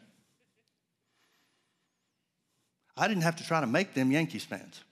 I 2.97 3.07
didn't 3.09 3.23
have 3.23 3.37
to 3.37 3.45
try 3.45 3.61
to 3.61 3.67
make 3.67 3.95
them 3.95 4.11
Yankees 4.11 4.45
fans. 4.45 4.83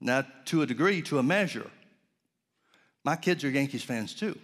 Now, 0.00 0.24
to 0.46 0.62
a 0.62 0.66
degree, 0.66 1.02
to 1.02 1.18
a 1.18 1.22
measure, 1.22 1.70
my 3.10 3.16
kids 3.16 3.42
are 3.42 3.50
Yankees 3.50 3.82
fans 3.82 4.14
too. 4.14 4.38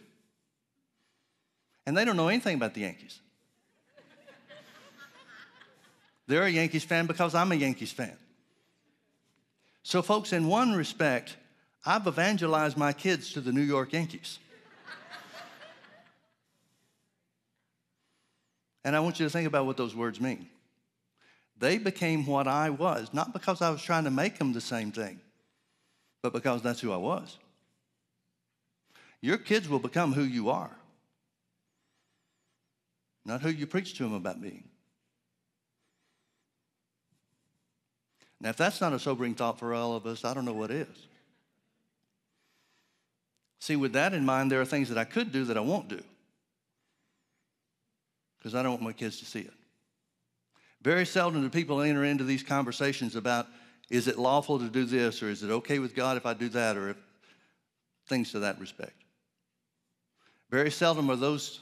And 1.86 1.96
they 1.96 2.04
don't 2.04 2.16
know 2.16 2.26
anything 2.26 2.56
about 2.56 2.74
the 2.74 2.80
Yankees. 2.80 3.20
They're 6.26 6.42
a 6.42 6.50
Yankees 6.50 6.82
fan 6.82 7.06
because 7.06 7.36
I'm 7.36 7.52
a 7.52 7.54
Yankees 7.54 7.92
fan. 7.92 8.16
So, 9.84 10.02
folks, 10.02 10.32
in 10.32 10.48
one 10.48 10.72
respect, 10.72 11.36
I've 11.84 12.08
evangelized 12.08 12.76
my 12.76 12.92
kids 12.92 13.32
to 13.34 13.40
the 13.40 13.52
New 13.52 13.62
York 13.62 13.92
Yankees. 13.92 14.40
and 18.84 18.96
I 18.96 18.98
want 18.98 19.20
you 19.20 19.26
to 19.26 19.30
think 19.30 19.46
about 19.46 19.66
what 19.66 19.76
those 19.76 19.94
words 19.94 20.20
mean. 20.20 20.48
They 21.56 21.78
became 21.78 22.26
what 22.26 22.48
I 22.48 22.70
was, 22.70 23.10
not 23.12 23.32
because 23.32 23.62
I 23.62 23.70
was 23.70 23.80
trying 23.80 24.02
to 24.02 24.10
make 24.10 24.38
them 24.38 24.52
the 24.52 24.60
same 24.60 24.90
thing, 24.90 25.20
but 26.20 26.32
because 26.32 26.62
that's 26.62 26.80
who 26.80 26.90
I 26.90 26.96
was. 26.96 27.38
Your 29.20 29.38
kids 29.38 29.68
will 29.68 29.78
become 29.78 30.12
who 30.12 30.22
you 30.22 30.50
are, 30.50 30.76
not 33.24 33.40
who 33.40 33.50
you 33.50 33.66
preach 33.66 33.94
to 33.94 34.04
them 34.04 34.14
about 34.14 34.40
being. 34.40 34.68
Now, 38.40 38.50
if 38.50 38.56
that's 38.56 38.80
not 38.80 38.92
a 38.92 38.98
sobering 38.98 39.34
thought 39.34 39.58
for 39.58 39.72
all 39.72 39.96
of 39.96 40.06
us, 40.06 40.24
I 40.24 40.34
don't 40.34 40.44
know 40.44 40.52
what 40.52 40.70
is. 40.70 41.08
See, 43.58 43.76
with 43.76 43.94
that 43.94 44.14
in 44.14 44.24
mind, 44.24 44.52
there 44.52 44.60
are 44.60 44.66
things 44.66 44.90
that 44.90 44.98
I 44.98 45.04
could 45.04 45.32
do 45.32 45.44
that 45.46 45.56
I 45.56 45.60
won't 45.60 45.88
do 45.88 46.02
because 48.38 48.54
I 48.54 48.62
don't 48.62 48.72
want 48.72 48.82
my 48.82 48.92
kids 48.92 49.18
to 49.18 49.24
see 49.24 49.40
it. 49.40 49.54
Very 50.82 51.06
seldom 51.06 51.42
do 51.42 51.50
people 51.50 51.80
enter 51.80 52.04
into 52.04 52.22
these 52.22 52.44
conversations 52.44 53.16
about 53.16 53.48
is 53.90 54.06
it 54.06 54.18
lawful 54.18 54.58
to 54.58 54.68
do 54.68 54.84
this 54.84 55.22
or 55.22 55.30
is 55.30 55.42
it 55.42 55.50
okay 55.50 55.78
with 55.78 55.96
God 55.96 56.16
if 56.16 56.26
I 56.26 56.34
do 56.34 56.48
that 56.50 56.76
or 56.76 56.90
if, 56.90 56.96
things 58.06 58.30
to 58.32 58.40
that 58.40 58.60
respect. 58.60 59.02
Very 60.50 60.70
seldom 60.70 61.10
are 61.10 61.16
those 61.16 61.60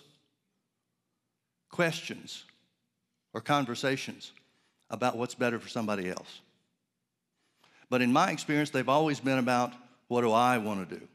questions 1.71 2.45
or 3.33 3.41
conversations 3.41 4.33
about 4.91 5.17
what's 5.17 5.35
better 5.35 5.59
for 5.59 5.69
somebody 5.69 6.09
else. 6.09 6.41
But 7.91 8.03
in 8.03 8.13
my 8.13 8.31
experience, 8.31 8.71
they've 8.71 8.89
always 8.89 9.21
been 9.21 9.39
about 9.39 9.73
what 10.09 10.21
do 10.21 10.33
I 10.33 10.59
want 10.59 10.89
to 10.89 10.99
do? 10.99 11.09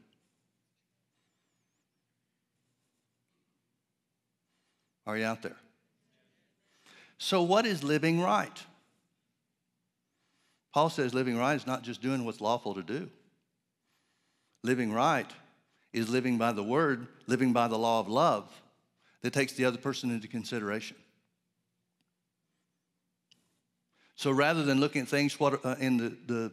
Are 5.06 5.16
you 5.16 5.24
out 5.24 5.42
there? 5.42 5.56
So, 7.18 7.42
what 7.42 7.66
is 7.66 7.82
living 7.82 8.20
right? 8.20 8.62
Paul 10.72 10.88
says 10.88 11.12
living 11.12 11.36
right 11.36 11.56
is 11.56 11.66
not 11.66 11.82
just 11.82 12.00
doing 12.00 12.24
what's 12.24 12.40
lawful 12.40 12.74
to 12.74 12.82
do. 12.82 13.10
Living 14.62 14.92
right 14.92 15.30
is 15.92 16.08
living 16.08 16.38
by 16.38 16.52
the 16.52 16.62
word, 16.62 17.06
living 17.26 17.52
by 17.52 17.68
the 17.68 17.78
law 17.78 18.00
of 18.00 18.08
love 18.08 18.50
that 19.22 19.32
takes 19.32 19.52
the 19.52 19.64
other 19.64 19.78
person 19.78 20.10
into 20.10 20.28
consideration. 20.28 20.96
So 24.14 24.30
rather 24.30 24.62
than 24.62 24.80
looking 24.80 25.02
at 25.02 25.08
things 25.08 25.40
what, 25.40 25.64
uh, 25.64 25.76
in 25.80 25.96
the, 25.96 26.16
the, 26.26 26.52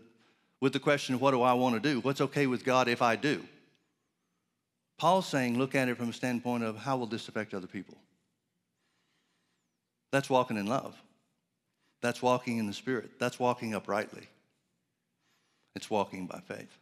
with 0.62 0.74
the 0.74 0.80
question 0.80 1.16
of 1.16 1.22
what 1.22 1.32
do 1.32 1.42
I 1.42 1.54
want 1.54 1.76
to 1.76 1.82
do, 1.82 2.00
what's 2.00 2.22
okay 2.22 2.48
with 2.48 2.64
God 2.64 2.88
if 2.88 3.02
I 3.02 3.16
do, 3.16 3.44
Paul's 4.98 5.28
saying 5.28 5.58
look 5.58 5.76
at 5.76 5.90
it 5.90 5.98
from 5.98 6.10
a 6.10 6.14
standpoint 6.14 6.64
of 6.64 6.78
how 6.78 6.98
will 6.98 7.06
this 7.06 7.28
affect 7.28 7.54
other 7.54 7.68
people? 7.68 7.98
That's 10.12 10.30
walking 10.30 10.58
in 10.58 10.66
love. 10.66 10.96
That's 12.02 12.22
walking 12.22 12.58
in 12.58 12.68
the 12.68 12.74
Spirit. 12.74 13.20
That's 13.20 13.40
walking 13.40 13.76
uprightly. 13.76 14.28
It's 15.76 15.90
walking 15.90 16.26
by 16.26 16.40
faith. 16.40 16.76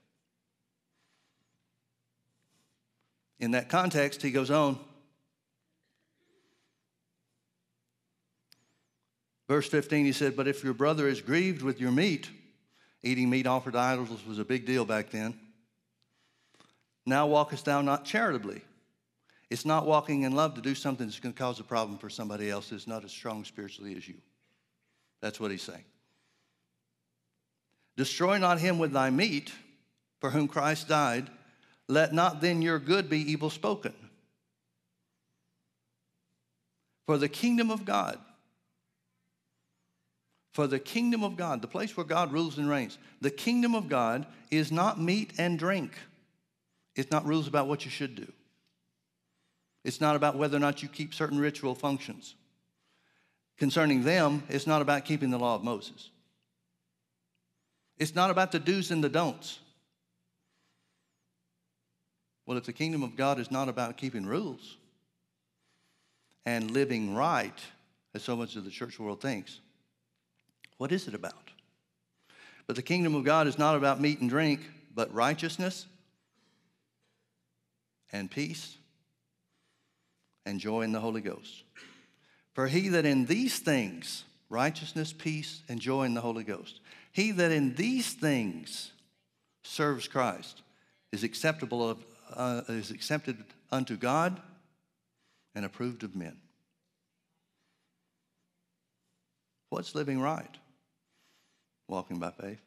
In 3.39 3.51
that 3.51 3.69
context, 3.69 4.21
he 4.21 4.31
goes 4.31 4.49
on. 4.49 4.79
Verse 9.47 9.69
15, 9.69 10.05
he 10.05 10.11
said, 10.11 10.35
But 10.35 10.47
if 10.47 10.63
your 10.63 10.73
brother 10.73 11.07
is 11.07 11.21
grieved 11.21 11.61
with 11.61 11.79
your 11.79 11.91
meat, 11.91 12.29
eating 13.03 13.29
meat 13.29 13.45
offered 13.45 13.73
to 13.73 13.79
idols 13.79 14.25
was 14.25 14.39
a 14.39 14.45
big 14.45 14.65
deal 14.65 14.85
back 14.85 15.11
then. 15.11 15.37
Now 17.05 17.27
walkest 17.27 17.65
thou 17.65 17.81
not 17.81 18.05
charitably. 18.05 18.61
It's 19.51 19.65
not 19.65 19.85
walking 19.85 20.23
in 20.23 20.33
love 20.33 20.55
to 20.55 20.61
do 20.61 20.73
something 20.73 21.05
that's 21.05 21.19
going 21.19 21.33
to 21.33 21.39
cause 21.39 21.59
a 21.59 21.63
problem 21.63 21.99
for 21.99 22.09
somebody 22.09 22.49
else 22.49 22.69
that's 22.69 22.87
not 22.87 23.03
as 23.03 23.11
strong 23.11 23.45
spiritually 23.45 23.95
as 23.95 24.07
you. 24.07 24.15
That's 25.21 25.39
what 25.39 25.51
he's 25.51 25.61
saying. 25.61 25.83
Destroy 27.95 28.39
not 28.39 28.59
him 28.59 28.79
with 28.79 28.91
thy 28.91 29.11
meat, 29.11 29.51
for 30.19 30.31
whom 30.31 30.47
Christ 30.47 30.87
died. 30.87 31.29
Let 31.87 32.13
not 32.13 32.41
then 32.41 32.61
your 32.61 32.79
good 32.79 33.09
be 33.09 33.19
evil 33.31 33.49
spoken. 33.49 33.93
For 37.05 37.17
the 37.17 37.29
kingdom 37.29 37.69
of 37.69 37.85
God, 37.85 38.17
for 40.53 40.67
the 40.67 40.79
kingdom 40.79 41.23
of 41.23 41.35
God, 41.35 41.61
the 41.61 41.67
place 41.67 41.95
where 41.95 42.05
God 42.05 42.31
rules 42.31 42.57
and 42.57 42.69
reigns, 42.69 42.97
the 43.21 43.29
kingdom 43.29 43.75
of 43.75 43.89
God 43.89 44.25
is 44.49 44.71
not 44.71 44.99
meat 44.99 45.33
and 45.37 45.59
drink. 45.59 45.91
It's 46.95 47.11
not 47.11 47.25
rules 47.25 47.47
about 47.47 47.67
what 47.67 47.85
you 47.85 47.91
should 47.91 48.15
do. 48.15 48.31
It's 49.83 50.01
not 50.01 50.15
about 50.15 50.35
whether 50.35 50.57
or 50.57 50.61
not 50.61 50.81
you 50.81 50.89
keep 50.89 51.13
certain 51.13 51.37
ritual 51.37 51.75
functions. 51.75 52.35
Concerning 53.57 54.03
them, 54.03 54.43
it's 54.49 54.65
not 54.65 54.81
about 54.81 55.05
keeping 55.05 55.29
the 55.29 55.37
law 55.37 55.55
of 55.55 55.63
Moses. 55.63 56.09
It's 57.97 58.15
not 58.15 58.31
about 58.31 58.51
the 58.51 58.59
do's 58.59 58.91
and 58.91 59.03
the 59.03 59.09
don'ts. 59.09 59.59
Well, 62.45 62.57
if 62.57 62.65
the 62.65 62.73
kingdom 62.73 63.03
of 63.03 63.15
God 63.15 63.39
is 63.39 63.49
not 63.49 63.69
about 63.69 63.97
keeping 63.97 64.25
rules 64.25 64.77
and 66.45 66.71
living 66.71 67.15
right, 67.15 67.59
as 68.13 68.23
so 68.23 68.35
much 68.35 68.55
of 68.55 68.63
the 68.63 68.69
church 68.69 68.99
world 68.99 69.21
thinks, 69.21 69.59
what 70.77 70.91
is 70.91 71.07
it 71.07 71.13
about? 71.13 71.51
But 72.67 72.75
the 72.75 72.81
kingdom 72.81 73.15
of 73.15 73.23
God 73.23 73.47
is 73.47 73.57
not 73.57 73.75
about 73.75 74.01
meat 74.01 74.19
and 74.19 74.29
drink, 74.29 74.59
but 74.93 75.13
righteousness 75.13 75.85
and 78.11 78.29
peace 78.29 78.77
and 80.45 80.59
joy 80.59 80.81
in 80.81 80.91
the 80.91 80.99
Holy 80.99 81.21
Ghost. 81.21 81.63
For 82.53 82.67
he 82.67 82.89
that 82.89 83.05
in 83.05 83.25
these 83.25 83.59
things, 83.59 84.23
righteousness, 84.49 85.13
peace, 85.13 85.61
and 85.67 85.79
joy 85.79 86.03
in 86.03 86.13
the 86.13 86.21
Holy 86.21 86.43
Ghost, 86.43 86.79
he 87.11 87.31
that 87.31 87.51
in 87.51 87.75
these 87.75 88.13
things 88.13 88.91
serves 89.63 90.07
Christ 90.07 90.61
is 91.11 91.23
acceptable 91.23 91.87
of, 91.87 92.05
uh, 92.33 92.61
is 92.67 92.91
accepted 92.91 93.37
unto 93.71 93.95
God 93.95 94.39
and 95.53 95.65
approved 95.65 96.03
of 96.03 96.15
men. 96.15 96.37
What's 99.69 99.95
living 99.95 100.19
right? 100.19 100.57
Walking 101.87 102.17
by 102.17 102.31
faith, 102.31 102.61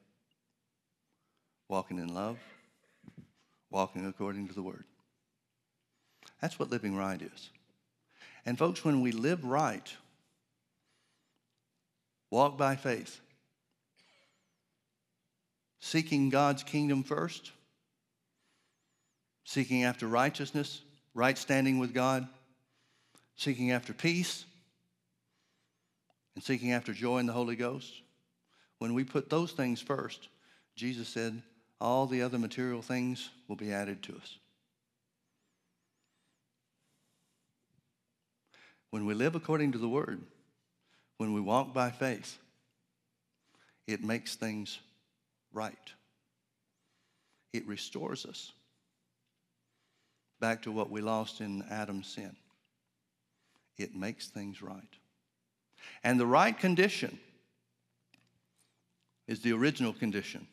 walking 1.69 1.99
in 1.99 2.15
love, 2.15 2.39
walking 3.71 4.07
according 4.07 4.49
to 4.49 4.55
the 4.55 4.63
word. 4.63 4.85
That's 6.41 6.59
what 6.59 6.71
living 6.71 6.97
right 6.97 7.21
is. 7.21 7.51
And 8.47 8.57
folks, 8.57 8.85
when 8.85 9.01
we 9.01 9.13
live 9.13 9.45
right, 9.45 9.93
walk 12.31 12.57
by 12.57 12.77
faith, 12.77 13.21
seeking 15.81 16.29
God's 16.29 16.63
kingdom 16.63 17.03
first, 17.03 17.53
seeking 19.49 19.85
after 19.85 20.07
righteousness, 20.07 20.83
right 21.15 21.39
standing 21.39 21.79
with 21.79 21.95
God, 21.95 22.29
seeking 23.35 23.71
after 23.71 23.95
peace, 23.95 24.45
and 26.35 26.45
seeking 26.45 26.73
after 26.73 26.93
joy 26.93 27.17
in 27.17 27.25
the 27.25 27.33
Holy 27.33 27.57
Ghost. 27.57 27.91
When 28.79 28.93
we 28.93 29.05
put 29.05 29.31
those 29.31 29.53
things 29.53 29.81
first, 29.81 30.29
Jesus 30.77 31.09
said, 31.09 31.41
all 31.81 32.05
the 32.07 32.21
other 32.21 32.39
material 32.39 32.83
things 32.83 33.31
will 33.49 33.57
be 33.57 33.73
added 33.73 34.03
to 34.03 34.17
us. 34.17 34.37
When 38.91 39.07
we 39.07 39.15
live 39.15 39.35
according 39.35 39.73
to 39.73 39.79
the 39.79 39.89
word, 39.89 40.21
when 41.17 41.33
we 41.33 41.41
walk 41.41 41.73
by 41.73 41.91
faith, 41.91 42.37
it 43.87 44.05
makes 44.05 44.37
things 44.37 44.79
right. 45.55 45.75
It 47.55 47.67
restores 47.67 48.27
us 48.27 48.53
back 50.41 50.63
to 50.63 50.73
what 50.73 50.91
we 50.91 51.01
lost 51.01 51.41
in 51.41 51.65
Adam's 51.71 52.07
sin. 52.07 52.37
It 53.77 53.95
makes 53.95 54.29
things 54.29 54.63
right. 54.63 54.83
And 56.03 56.19
the 56.19 56.27
right 56.27 56.57
condition 56.57 57.19
is 59.27 59.41
the 59.41 59.53
original 59.53 59.93
condition 59.93 60.47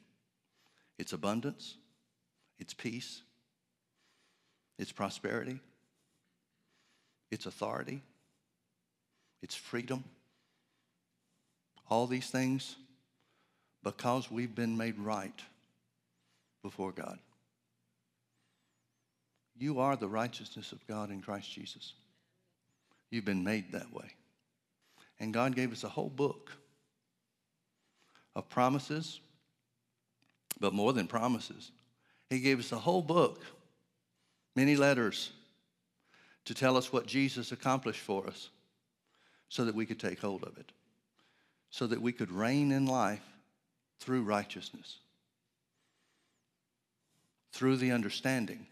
it's 0.97 1.11
abundance, 1.11 1.75
it's 2.57 2.73
peace, 2.73 3.21
it's 4.79 4.91
prosperity, 4.91 5.59
it's 7.31 7.45
authority, 7.45 8.01
it's 9.41 9.55
freedom. 9.55 10.03
All 11.89 12.07
these 12.07 12.29
things 12.29 12.77
because 13.83 14.31
we've 14.31 14.55
been 14.55 14.75
made 14.75 14.97
right 14.97 15.39
before 16.63 16.91
God. 16.91 17.19
You 19.57 19.79
are 19.79 19.95
the 19.95 20.07
righteousness 20.07 20.71
of 20.71 20.85
God 20.87 21.09
in 21.09 21.21
Christ 21.21 21.51
Jesus. 21.51 21.93
You've 23.09 23.25
been 23.25 23.43
made 23.43 23.71
that 23.71 23.93
way. 23.93 24.11
And 25.19 25.33
God 25.33 25.55
gave 25.55 25.71
us 25.71 25.83
a 25.83 25.89
whole 25.89 26.09
book 26.09 26.51
of 28.35 28.49
promises, 28.49 29.21
but 30.59 30.73
more 30.73 30.91
than 30.91 31.07
promises. 31.07 31.71
He 32.29 32.39
gave 32.39 32.59
us 32.59 32.73
a 32.73 32.77
whole 32.77 33.01
book, 33.01 33.43
many 34.55 34.75
letters, 34.75 35.31
to 36.43 36.53
tell 36.53 36.75
us 36.75 36.91
what 36.91 37.07
Jesus 37.07 37.51
accomplished 37.53 38.01
for 38.01 38.27
us 38.27 38.49
so 39.47 39.63
that 39.63 39.75
we 39.75 39.85
could 39.85 39.99
take 39.99 40.19
hold 40.19 40.43
of 40.43 40.57
it, 40.57 40.73
so 41.69 41.87
that 41.87 42.01
we 42.01 42.11
could 42.11 42.31
reign 42.31 42.71
in 42.71 42.85
life 42.85 43.23
through 43.99 44.23
righteousness, 44.23 44.97
through 47.53 47.77
the 47.77 47.91
understanding 47.91 48.67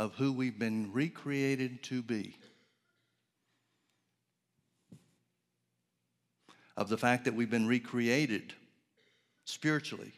of 0.00 0.14
who 0.14 0.32
we've 0.32 0.58
been 0.58 0.90
recreated 0.94 1.82
to 1.82 2.00
be. 2.00 2.34
Of 6.74 6.88
the 6.88 6.96
fact 6.96 7.26
that 7.26 7.34
we've 7.34 7.50
been 7.50 7.66
recreated 7.66 8.54
spiritually 9.44 10.14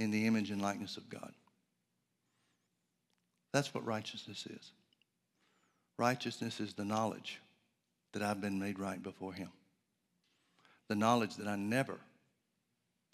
in 0.00 0.10
the 0.10 0.26
image 0.26 0.50
and 0.50 0.60
likeness 0.60 0.96
of 0.96 1.08
God. 1.08 1.32
That's 3.52 3.72
what 3.72 3.86
righteousness 3.86 4.44
is. 4.44 4.72
Righteousness 5.98 6.58
is 6.58 6.74
the 6.74 6.84
knowledge 6.84 7.40
that 8.14 8.22
I've 8.22 8.40
been 8.40 8.58
made 8.58 8.80
right 8.80 9.00
before 9.00 9.32
Him. 9.32 9.50
The 10.88 10.96
knowledge 10.96 11.36
that 11.36 11.46
I 11.46 11.54
never 11.54 12.00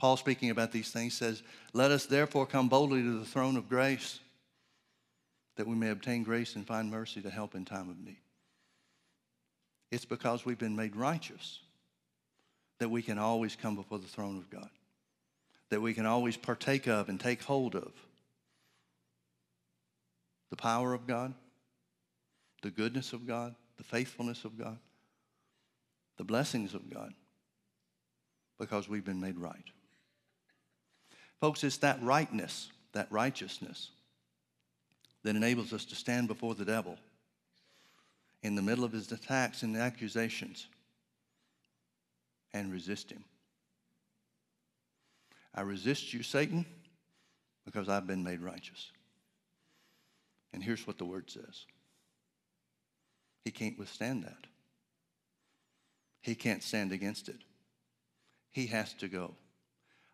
Paul, 0.02 0.16
speaking 0.16 0.50
about 0.50 0.72
these 0.72 0.90
things, 0.90 1.14
says, 1.14 1.44
Let 1.72 1.92
us 1.92 2.06
therefore 2.06 2.44
come 2.44 2.68
boldly 2.68 3.02
to 3.02 3.20
the 3.20 3.24
throne 3.24 3.56
of 3.56 3.68
grace 3.68 4.18
that 5.54 5.68
we 5.68 5.76
may 5.76 5.90
obtain 5.90 6.24
grace 6.24 6.56
and 6.56 6.66
find 6.66 6.90
mercy 6.90 7.20
to 7.20 7.30
help 7.30 7.54
in 7.54 7.64
time 7.64 7.88
of 7.88 8.00
need. 8.00 8.16
It's 9.92 10.04
because 10.04 10.44
we've 10.44 10.58
been 10.58 10.74
made 10.74 10.96
righteous 10.96 11.60
that 12.80 12.88
we 12.88 13.00
can 13.00 13.16
always 13.16 13.54
come 13.54 13.76
before 13.76 14.00
the 14.00 14.08
throne 14.08 14.38
of 14.38 14.50
God, 14.50 14.70
that 15.70 15.80
we 15.80 15.94
can 15.94 16.04
always 16.04 16.36
partake 16.36 16.88
of 16.88 17.08
and 17.08 17.20
take 17.20 17.40
hold 17.40 17.76
of 17.76 17.92
the 20.50 20.56
power 20.56 20.94
of 20.94 21.06
God, 21.06 21.32
the 22.62 22.72
goodness 22.72 23.12
of 23.12 23.24
God, 23.24 23.54
the 23.76 23.84
faithfulness 23.84 24.44
of 24.44 24.58
God, 24.58 24.78
the 26.16 26.24
blessings 26.24 26.74
of 26.74 26.92
God, 26.92 27.14
because 28.58 28.88
we've 28.88 29.04
been 29.04 29.20
made 29.20 29.38
right. 29.38 29.62
Folks, 31.42 31.64
it's 31.64 31.78
that 31.78 32.00
rightness, 32.00 32.70
that 32.92 33.08
righteousness, 33.10 33.90
that 35.24 35.34
enables 35.34 35.72
us 35.72 35.84
to 35.86 35.96
stand 35.96 36.28
before 36.28 36.54
the 36.54 36.64
devil 36.64 36.96
in 38.44 38.54
the 38.54 38.62
middle 38.62 38.84
of 38.84 38.92
his 38.92 39.10
attacks 39.10 39.64
and 39.64 39.76
accusations 39.76 40.68
and 42.54 42.70
resist 42.70 43.10
him. 43.10 43.24
I 45.52 45.62
resist 45.62 46.14
you, 46.14 46.22
Satan, 46.22 46.64
because 47.64 47.88
I've 47.88 48.06
been 48.06 48.22
made 48.22 48.40
righteous. 48.40 48.92
And 50.52 50.62
here's 50.62 50.86
what 50.86 50.96
the 50.96 51.04
word 51.04 51.28
says 51.28 51.66
He 53.44 53.50
can't 53.50 53.76
withstand 53.80 54.22
that, 54.22 54.46
he 56.20 56.36
can't 56.36 56.62
stand 56.62 56.92
against 56.92 57.28
it. 57.28 57.40
He 58.52 58.66
has 58.68 58.92
to 58.94 59.08
go. 59.08 59.34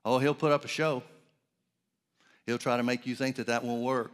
Oh, 0.07 0.19
he'll 0.21 0.33
put 0.33 0.53
up 0.53 0.64
a 0.64 0.69
show. 0.69 1.03
He'll 2.48 2.56
try 2.56 2.78
to 2.78 2.82
make 2.82 3.04
you 3.04 3.14
think 3.14 3.37
that 3.37 3.48
that 3.48 3.62
won't 3.62 3.82
work. 3.82 4.11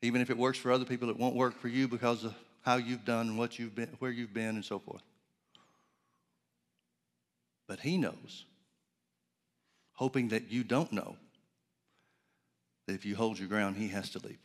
Even 0.00 0.22
if 0.22 0.30
it 0.30 0.38
works 0.38 0.56
for 0.56 0.72
other 0.72 0.86
people, 0.86 1.10
it 1.10 1.18
won't 1.18 1.34
work 1.34 1.60
for 1.60 1.68
you 1.68 1.86
because 1.86 2.24
of 2.24 2.34
how 2.62 2.76
you've 2.76 3.04
done 3.04 3.28
and 3.28 3.38
what 3.38 3.58
you've 3.58 3.74
been, 3.74 3.90
where 3.98 4.10
you've 4.10 4.32
been, 4.32 4.54
and 4.54 4.64
so 4.64 4.78
forth. 4.78 5.02
But 7.68 7.80
he 7.80 7.98
knows, 7.98 8.46
hoping 9.92 10.28
that 10.28 10.50
you 10.50 10.64
don't 10.64 10.90
know, 10.90 11.16
that 12.86 12.94
if 12.94 13.04
you 13.04 13.14
hold 13.14 13.38
your 13.38 13.48
ground, 13.48 13.76
he 13.76 13.88
has 13.88 14.08
to 14.12 14.18
leave. 14.26 14.38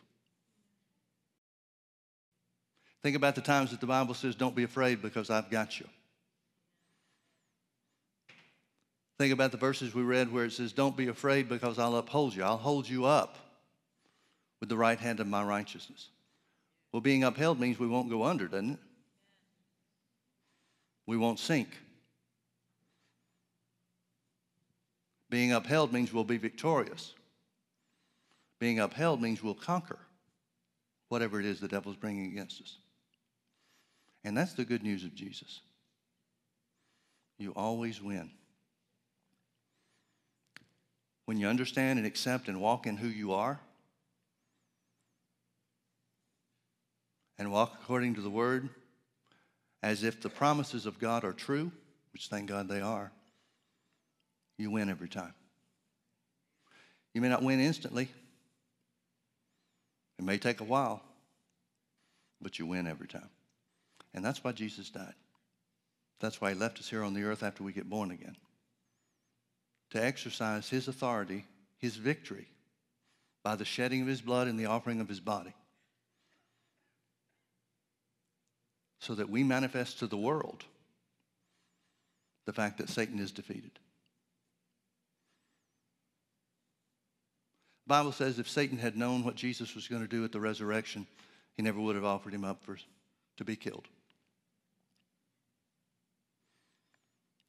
Think 3.02 3.16
about 3.16 3.36
the 3.36 3.42
times 3.42 3.72
that 3.72 3.80
the 3.80 3.88
Bible 3.88 4.14
says, 4.14 4.36
Don't 4.36 4.58
be 4.58 4.64
afraid 4.64 5.02
because 5.02 5.30
I've 5.30 5.50
got 5.50 5.80
you. 5.80 5.88
Think 9.18 9.32
about 9.32 9.52
the 9.52 9.58
verses 9.58 9.96
we 9.96 10.04
read 10.04 10.32
where 10.32 10.46
it 10.46 10.52
says, 10.52 10.74
Don't 10.74 10.98
be 10.98 11.08
afraid 11.08 11.48
because 11.48 11.80
I'll 11.80 11.96
uphold 11.96 12.36
you. 12.36 12.44
I'll 12.44 12.58
hold 12.58 12.88
you 12.88 13.06
up 13.06 13.38
with 14.60 14.70
the 14.70 14.78
right 14.78 15.00
hand 15.00 15.20
of 15.20 15.28
my 15.28 15.44
righteousness. 15.44 16.10
Well, 16.92 17.02
being 17.02 17.24
upheld 17.24 17.60
means 17.60 17.80
we 17.80 17.88
won't 17.88 18.10
go 18.10 18.24
under, 18.24 18.48
doesn't 18.48 18.72
it? 18.72 18.80
We 21.06 21.18
won't 21.18 21.40
sink. 21.40 21.70
Being 25.30 25.52
upheld 25.54 25.94
means 25.94 26.14
we'll 26.14 26.24
be 26.24 26.38
victorious. 26.38 27.14
Being 28.60 28.80
upheld 28.80 29.22
means 29.22 29.44
we'll 29.44 29.54
conquer 29.54 30.00
whatever 31.10 31.40
it 31.40 31.46
is 31.46 31.60
the 31.60 31.68
devil's 31.68 31.96
bringing 31.96 32.32
against 32.32 32.62
us. 32.62 32.78
And 34.24 34.36
that's 34.36 34.54
the 34.54 34.66
good 34.66 34.84
news 34.84 35.04
of 35.04 35.14
Jesus. 35.14 35.62
You 37.38 37.52
always 37.52 38.02
win. 38.02 38.32
When 41.26 41.38
you 41.38 41.48
understand 41.48 41.98
and 41.98 42.08
accept 42.08 42.48
and 42.48 42.62
walk 42.62 42.86
in 42.86 42.98
who 42.98 43.08
you 43.08 43.34
are, 43.34 43.60
and 47.38 47.52
walk 47.52 47.74
according 47.82 48.16
to 48.16 48.22
the 48.22 48.30
word 48.30 48.70
as 49.84 50.04
if 50.04 50.22
the 50.22 50.30
promises 50.30 50.86
of 50.86 51.00
God 51.00 51.24
are 51.24 51.34
true, 51.34 51.72
which 52.14 52.28
thank 52.28 52.48
God 52.48 52.68
they 52.68 52.82
are, 52.82 53.12
you 54.58 54.72
win 54.72 54.90
every 54.90 55.10
time. 55.10 55.34
You 57.14 57.22
may 57.22 57.30
not 57.30 57.44
win 57.44 57.60
instantly, 57.60 58.10
it 60.18 60.24
may 60.24 60.38
take 60.38 60.62
a 60.62 60.66
while, 60.66 61.02
but 62.42 62.58
you 62.58 62.66
win 62.66 62.88
every 62.88 63.08
time. 63.08 63.30
And 64.14 64.24
that's 64.24 64.44
why 64.44 64.54
Jesus 64.54 64.90
died. 64.90 65.14
That's 66.20 66.40
why 66.40 66.54
he 66.54 66.56
left 66.56 66.80
us 66.80 66.90
here 66.90 67.04
on 67.04 67.14
the 67.14 67.24
earth 67.24 67.44
after 67.44 67.64
we 67.64 67.74
get 67.74 67.90
born 67.90 68.12
again 68.12 68.36
to 69.92 70.04
exercise 70.04 70.70
his 70.70 70.88
authority, 70.88 71.46
his 71.78 71.96
victory, 71.96 72.48
by 73.44 73.56
the 73.56 73.66
shedding 73.66 74.02
of 74.02 74.08
his 74.08 74.22
blood 74.22 74.48
and 74.48 74.60
the 74.60 74.66
offering 74.66 75.00
of 75.00 75.08
his 75.08 75.20
body. 75.20 75.54
So 79.00 79.16
that 79.16 79.30
we 79.30 79.44
manifest 79.44 80.00
to 80.00 80.08
the 80.08 80.18
world 80.18 80.64
the 82.46 82.54
fact 82.54 82.78
that 82.78 82.90
Satan 82.90 83.20
is 83.20 83.32
defeated. 83.32 83.72
The 87.86 87.90
Bible 87.90 88.12
says 88.12 88.40
if 88.40 88.50
Satan 88.50 88.80
had 88.80 88.98
known 88.98 89.24
what 89.24 89.36
Jesus 89.36 89.76
was 89.76 89.88
going 89.88 90.02
to 90.02 90.08
do 90.08 90.24
at 90.24 90.32
the 90.32 90.40
resurrection, 90.40 91.06
he 91.56 91.62
never 91.62 91.80
would 91.80 91.96
have 91.96 92.06
offered 92.06 92.34
him 92.34 92.44
up 92.44 92.64
for, 92.64 92.78
to 93.38 93.46
be 93.46 93.56
killed. 93.56 93.88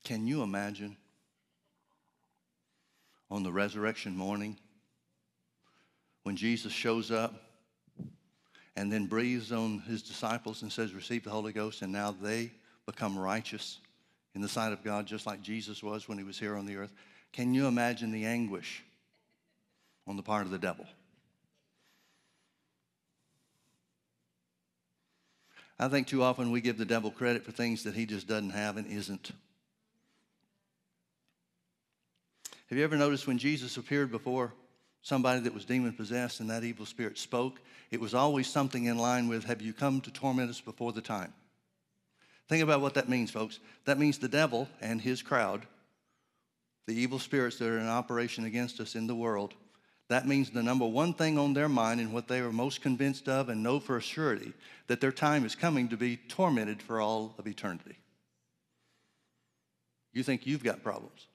Can 0.04 0.26
you 0.26 0.42
imagine 0.42 0.96
on 3.30 3.42
the 3.42 3.52
resurrection 3.52 4.16
morning 4.16 4.56
when 6.22 6.36
Jesus 6.36 6.72
shows 6.72 7.10
up 7.10 7.34
and 8.76 8.92
then 8.92 9.06
breathes 9.06 9.52
on 9.52 9.80
his 9.80 10.02
disciples 10.02 10.62
and 10.62 10.72
says, 10.72 10.92
Receive 10.92 11.24
the 11.24 11.30
Holy 11.30 11.52
Ghost, 11.52 11.82
and 11.82 11.92
now 11.92 12.14
they 12.20 12.50
become 12.84 13.18
righteous 13.18 13.78
in 14.34 14.42
the 14.42 14.48
sight 14.48 14.72
of 14.72 14.84
God, 14.84 15.06
just 15.06 15.26
like 15.26 15.40
Jesus 15.40 15.82
was 15.82 16.08
when 16.08 16.18
he 16.18 16.24
was 16.24 16.38
here 16.38 16.56
on 16.56 16.66
the 16.66 16.76
earth. 16.76 16.92
Can 17.32 17.54
you 17.54 17.66
imagine 17.66 18.12
the 18.12 18.26
anguish 18.26 18.84
on 20.06 20.16
the 20.16 20.22
part 20.22 20.44
of 20.44 20.50
the 20.50 20.58
devil? 20.58 20.86
I 25.78 25.88
think 25.88 26.06
too 26.06 26.22
often 26.22 26.50
we 26.50 26.60
give 26.60 26.78
the 26.78 26.84
devil 26.84 27.10
credit 27.10 27.44
for 27.44 27.52
things 27.52 27.84
that 27.84 27.94
he 27.94 28.06
just 28.06 28.26
doesn't 28.26 28.50
have 28.50 28.76
and 28.76 28.86
isn't. 28.86 29.32
Have 32.66 32.78
you 32.78 32.84
ever 32.84 32.96
noticed 32.96 33.26
when 33.26 33.38
Jesus 33.38 33.76
appeared 33.76 34.10
before 34.10 34.52
somebody 35.02 35.40
that 35.40 35.54
was 35.54 35.64
demon 35.64 35.92
possessed 35.92 36.40
and 36.40 36.50
that 36.50 36.64
evil 36.64 36.84
spirit 36.84 37.16
spoke, 37.16 37.60
it 37.92 38.00
was 38.00 38.12
always 38.12 38.48
something 38.48 38.86
in 38.86 38.98
line 38.98 39.28
with, 39.28 39.44
Have 39.44 39.62
you 39.62 39.72
come 39.72 40.00
to 40.00 40.10
torment 40.10 40.50
us 40.50 40.60
before 40.60 40.92
the 40.92 41.00
time? 41.00 41.32
Think 42.48 42.62
about 42.62 42.80
what 42.80 42.94
that 42.94 43.08
means, 43.08 43.30
folks. 43.30 43.60
That 43.84 43.98
means 43.98 44.18
the 44.18 44.28
devil 44.28 44.68
and 44.80 45.00
his 45.00 45.22
crowd, 45.22 45.66
the 46.86 46.94
evil 46.94 47.18
spirits 47.18 47.58
that 47.58 47.68
are 47.68 47.78
in 47.78 47.88
operation 47.88 48.44
against 48.44 48.80
us 48.80 48.94
in 48.94 49.06
the 49.06 49.14
world, 49.14 49.54
That 50.08 50.26
means 50.26 50.50
the 50.50 50.62
number 50.62 50.86
one 50.86 51.14
thing 51.14 51.36
on 51.36 51.52
their 51.52 51.68
mind 51.68 52.00
and 52.00 52.12
what 52.12 52.28
they 52.28 52.38
are 52.38 52.52
most 52.52 52.80
convinced 52.80 53.28
of 53.28 53.48
and 53.48 53.62
know 53.62 53.80
for 53.80 53.96
a 53.96 54.02
surety 54.02 54.52
that 54.86 55.00
their 55.00 55.12
time 55.12 55.44
is 55.44 55.56
coming 55.56 55.88
to 55.88 55.96
be 55.96 56.16
tormented 56.16 56.80
for 56.80 57.00
all 57.00 57.34
of 57.38 57.46
eternity. 57.46 57.96
You 60.12 60.22
think 60.22 60.46
you've 60.46 60.62
got 60.62 60.84
problems. 60.84 61.26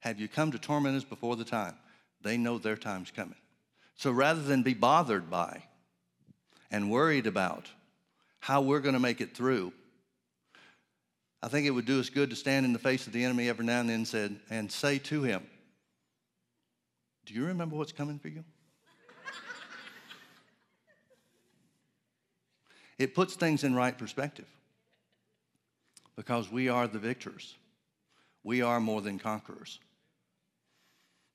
Have 0.00 0.18
you 0.18 0.28
come 0.28 0.52
to 0.52 0.58
torment 0.58 0.96
us 0.96 1.04
before 1.04 1.36
the 1.36 1.44
time? 1.44 1.74
They 2.22 2.36
know 2.36 2.58
their 2.58 2.76
time's 2.76 3.10
coming. 3.10 3.36
So 3.96 4.10
rather 4.10 4.42
than 4.42 4.62
be 4.62 4.74
bothered 4.74 5.30
by 5.30 5.62
and 6.70 6.90
worried 6.90 7.26
about 7.26 7.68
how 8.40 8.62
we're 8.62 8.80
going 8.80 8.94
to 8.94 9.00
make 9.00 9.20
it 9.20 9.36
through, 9.36 9.72
I 11.42 11.48
think 11.48 11.66
it 11.66 11.70
would 11.70 11.86
do 11.86 12.00
us 12.00 12.10
good 12.10 12.30
to 12.30 12.36
stand 12.36 12.66
in 12.66 12.72
the 12.72 12.78
face 12.78 13.06
of 13.06 13.12
the 13.12 13.24
enemy 13.24 13.48
every 13.48 13.64
now 13.64 13.80
and 13.80 13.88
then 13.88 13.96
and, 13.96 14.08
said, 14.08 14.36
and 14.50 14.70
say 14.70 14.98
to 14.98 15.22
him, 15.22 15.46
Do 17.26 17.34
you 17.34 17.46
remember 17.46 17.76
what's 17.76 17.92
coming 17.92 18.18
for 18.18 18.28
you? 18.28 18.44
it 22.98 23.14
puts 23.14 23.34
things 23.34 23.64
in 23.64 23.74
right 23.74 23.96
perspective 23.96 24.48
because 26.16 26.50
we 26.50 26.68
are 26.68 26.86
the 26.86 26.98
victors. 26.98 27.54
We 28.42 28.62
are 28.62 28.80
more 28.80 29.02
than 29.02 29.18
conquerors. 29.18 29.78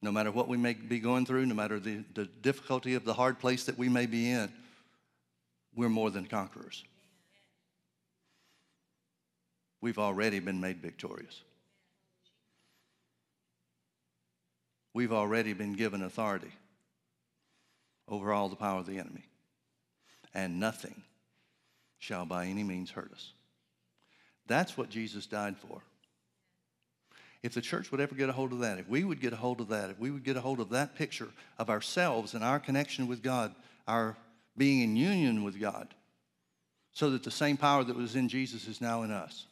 No 0.01 0.12
matter 0.12 0.31
what 0.31 0.47
we 0.47 0.58
may 0.58 0.73
be 0.73 0.99
going 0.99 1.25
through, 1.25 1.45
no 1.45 1.55
matter 1.55 1.79
the, 1.79 2.03
the 2.13 2.25
difficulty 2.25 2.93
of 2.95 3.05
the 3.05 3.13
hard 3.13 3.39
place 3.39 3.65
that 3.65 3.77
we 3.77 3.89
may 3.89 4.05
be 4.05 4.29
in, 4.29 4.51
we're 5.75 5.89
more 5.89 6.12
than 6.12 6.25
conquerors. 6.25 6.84
We've 9.81 9.99
already 9.99 10.39
been 10.39 10.60
made 10.60 10.81
victorious. 10.81 11.41
We've 14.93 15.13
already 15.13 15.53
been 15.53 15.73
given 15.73 16.01
authority 16.01 16.51
over 18.08 18.31
all 18.31 18.49
the 18.49 18.55
power 18.55 18.79
of 18.79 18.86
the 18.86 18.97
enemy. 18.97 19.25
And 20.34 20.60
nothing 20.60 21.03
shall 21.99 22.25
by 22.25 22.45
any 22.45 22.63
means 22.63 22.91
hurt 22.91 23.12
us. 23.12 23.34
That's 24.47 24.77
what 24.77 24.89
Jesus 24.89 25.25
died 25.25 25.58
for. 25.58 25.81
If 27.45 27.53
the 27.53 27.62
church 27.62 27.91
would 27.91 28.01
ever 28.01 28.15
get 28.15 28.27
a 28.27 28.31
hold 28.31 28.53
of 28.53 28.60
that, 28.62 28.79
if 28.79 28.89
we 28.89 29.03
would 29.03 29.21
get 29.21 29.31
a 29.31 29.36
hold 29.36 29.62
of 29.62 29.67
that, 29.67 29.91
if 29.91 29.99
we 29.99 30.10
would 30.10 30.23
get 30.23 30.36
a 30.36 30.41
hold 30.41 30.60
of 30.60 30.69
that 30.69 30.95
picture 30.95 31.27
of 31.60 31.69
ourselves 31.69 32.34
and 32.34 32.43
our 32.43 32.60
connection 32.60 33.05
with 33.05 33.21
God, 33.21 33.53
our 33.88 34.17
being 34.58 34.81
in 34.81 34.95
union 34.95 35.43
with 35.43 35.60
God, 35.60 35.93
so 36.91 37.12
that 37.12 37.21
the 37.21 37.29
same 37.29 37.55
power 37.55 37.84
that 37.84 37.95
was 37.95 38.15
in 38.15 38.29
Jesus 38.29 38.67
is 38.67 38.81
now 38.81 39.03
in 39.03 39.12
us. 39.12 39.45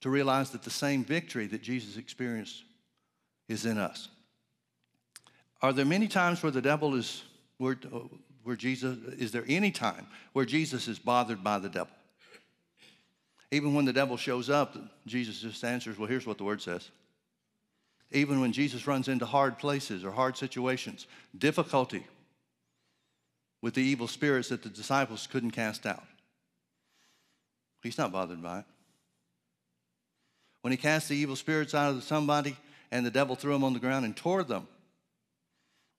To 0.00 0.08
realize 0.08 0.48
that 0.52 0.62
the 0.62 0.70
same 0.70 1.04
victory 1.04 1.46
that 1.48 1.60
Jesus 1.60 1.98
experienced 1.98 2.62
is 3.50 3.66
in 3.66 3.76
us. 3.76 4.08
Are 5.60 5.74
there 5.74 5.84
many 5.84 6.08
times 6.08 6.42
where 6.42 6.52
the 6.52 6.62
devil 6.62 6.94
is, 6.94 7.22
where, 7.58 7.76
where 8.44 8.56
Jesus, 8.56 8.96
is 9.18 9.30
there 9.30 9.44
any 9.46 9.72
time 9.72 10.06
where 10.32 10.46
Jesus 10.46 10.88
is 10.88 10.98
bothered 10.98 11.44
by 11.44 11.58
the 11.58 11.68
devil? 11.68 11.92
Even 13.52 13.74
when 13.74 13.84
the 13.84 13.92
devil 13.92 14.16
shows 14.16 14.48
up, 14.48 14.76
Jesus 15.06 15.42
just 15.42 15.62
answers, 15.62 15.98
Well, 15.98 16.08
here's 16.08 16.26
what 16.26 16.38
the 16.38 16.44
word 16.44 16.62
says. 16.62 16.88
Even 18.10 18.40
when 18.40 18.50
Jesus 18.50 18.86
runs 18.86 19.08
into 19.08 19.26
hard 19.26 19.58
places 19.58 20.04
or 20.04 20.10
hard 20.10 20.38
situations, 20.38 21.06
difficulty 21.36 22.04
with 23.60 23.74
the 23.74 23.82
evil 23.82 24.08
spirits 24.08 24.48
that 24.48 24.62
the 24.62 24.70
disciples 24.70 25.28
couldn't 25.30 25.50
cast 25.50 25.84
out, 25.84 26.02
he's 27.82 27.98
not 27.98 28.10
bothered 28.10 28.42
by 28.42 28.60
it. 28.60 28.64
When 30.62 30.70
he 30.70 30.78
cast 30.78 31.10
the 31.10 31.16
evil 31.16 31.36
spirits 31.36 31.74
out 31.74 31.94
of 31.94 32.02
somebody 32.04 32.56
and 32.90 33.04
the 33.04 33.10
devil 33.10 33.36
threw 33.36 33.52
them 33.52 33.64
on 33.64 33.74
the 33.74 33.80
ground 33.80 34.06
and 34.06 34.16
tore 34.16 34.44
them, 34.44 34.66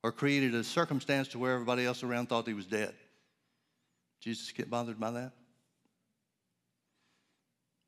or 0.01 0.11
created 0.11 0.55
a 0.55 0.63
circumstance 0.63 1.29
to 1.29 1.39
where 1.39 1.53
everybody 1.53 1.85
else 1.85 2.03
around 2.03 2.29
thought 2.29 2.47
he 2.47 2.53
was 2.53 2.65
dead, 2.65 2.93
Jesus 4.21 4.51
get 4.51 4.71
bothered 4.71 4.99
by 4.99 5.11
that? 5.11 5.33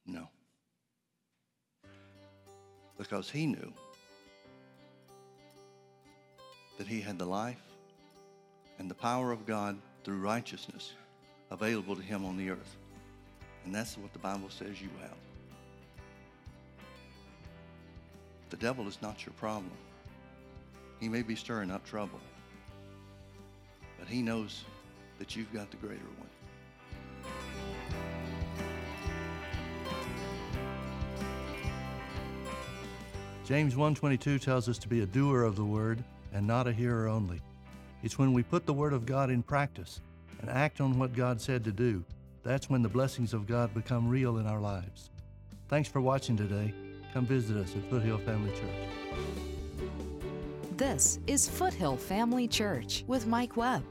No. 0.06 0.30
Because 2.98 3.30
he 3.30 3.46
knew 3.46 3.74
that 6.78 6.88
he 6.88 7.02
had 7.02 7.18
the 7.18 7.26
life 7.26 7.62
and 8.80 8.90
the 8.90 8.96
power 8.96 9.32
of 9.32 9.46
God 9.46 9.78
through 10.04 10.20
righteousness 10.20 10.94
available 11.52 11.96
to 11.96 12.02
him 12.02 12.26
on 12.26 12.38
the 12.38 12.50
earth. 12.50 12.76
And 13.66 13.74
that's 13.74 13.98
what 13.98 14.14
the 14.14 14.20
Bible 14.20 14.50
says 14.50 14.82
you 14.82 14.90
have. 15.02 15.18
The 18.50 18.58
devil 18.58 18.88
is 18.88 19.02
not 19.02 19.26
your 19.26 19.34
problem. 19.34 19.72
He 21.00 21.10
may 21.10 21.24
be 21.24 21.36
stirring 21.36 21.72
up 21.72 21.86
trouble, 21.86 22.20
but 24.00 24.08
he 24.08 24.22
knows 24.22 24.64
that 25.20 25.36
you've 25.36 25.52
got 25.52 25.72
the 25.72 25.78
greater 25.78 26.06
one. 26.18 26.30
James 33.46 33.76
1:22 33.76 34.40
tells 34.40 34.68
us 34.68 34.80
to 34.80 34.88
be 34.88 35.02
a 35.02 35.06
doer 35.06 35.44
of 35.44 35.56
the 35.56 35.64
word 35.64 36.04
and 36.34 36.48
not 36.48 36.66
a 36.66 36.74
hearer 36.74 37.08
only. 37.08 37.40
It's 38.02 38.18
when 38.18 38.34
we 38.34 38.42
put 38.42 38.66
the 38.66 38.74
word 38.74 38.92
of 38.92 39.06
God 39.06 39.30
in 39.30 39.44
practice 39.44 40.02
and 40.42 40.50
act 40.50 40.82
on 40.82 40.98
what 40.98 41.14
God 41.14 41.40
said 41.40 41.64
to 41.66 41.72
do, 41.72 42.04
that's 42.42 42.72
when 42.72 42.82
the 42.82 42.90
blessings 42.90 43.36
of 43.36 43.46
God 43.46 43.72
become 43.76 44.10
real 44.10 44.40
in 44.40 44.48
our 44.48 44.60
lives. 44.60 45.12
Thanks 45.68 45.88
for 45.88 46.02
watching 46.02 46.36
today. 46.36 46.74
Come 47.14 47.28
visit 47.28 47.56
us 47.56 47.76
at 47.76 47.88
Foothill 47.88 48.18
Family 48.18 48.50
Church. 48.50 48.90
This 50.76 51.20
is 51.28 51.48
Foothill 51.48 51.98
Family 51.98 52.48
Church 52.48 53.04
with 53.06 53.28
Mike 53.28 53.56
Webb. 53.56 53.84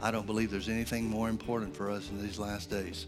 I 0.00 0.10
don't 0.10 0.26
believe 0.26 0.50
there's 0.50 0.70
anything 0.70 1.10
more 1.10 1.28
important 1.28 1.76
for 1.76 1.90
us 1.90 2.08
in 2.08 2.22
these 2.22 2.38
last 2.38 2.70
days 2.70 3.06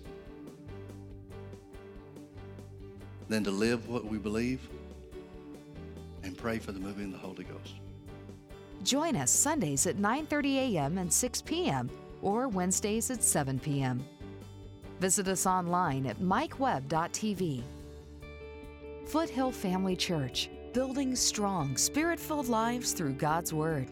than 3.29 3.43
to 3.45 3.51
live 3.51 3.89
what 3.89 4.05
we 4.05 4.19
believe 4.19 4.61
and 4.71 4.74
pray 6.45 6.59
for 6.59 6.73
the 6.73 6.79
moving 6.79 7.07
of 7.07 7.13
the 7.13 7.19
Holy 7.27 7.43
Ghost. 7.45 7.77
Join 8.83 9.17
us 9.17 9.31
Sundays 9.31 9.87
at 9.87 9.97
9:30 9.97 10.57
a.m. 10.57 10.99
and 10.99 11.11
6 11.11 11.41
p.m. 11.41 11.89
or 12.21 12.49
Wednesdays 12.49 13.11
at 13.11 13.23
7 13.23 13.59
p.m. 13.59 14.05
Visit 15.01 15.27
us 15.29 15.47
online 15.47 16.05
at 16.05 16.19
mikewebb.tv. 16.21 17.63
Foothill 19.07 19.53
Family 19.53 19.97
Church, 19.97 20.51
building 20.75 21.17
strong, 21.17 21.79
spirit-filled 21.79 22.49
lives 22.49 22.93
through 22.93 23.15
God's 23.15 23.55
Word. 23.55 23.89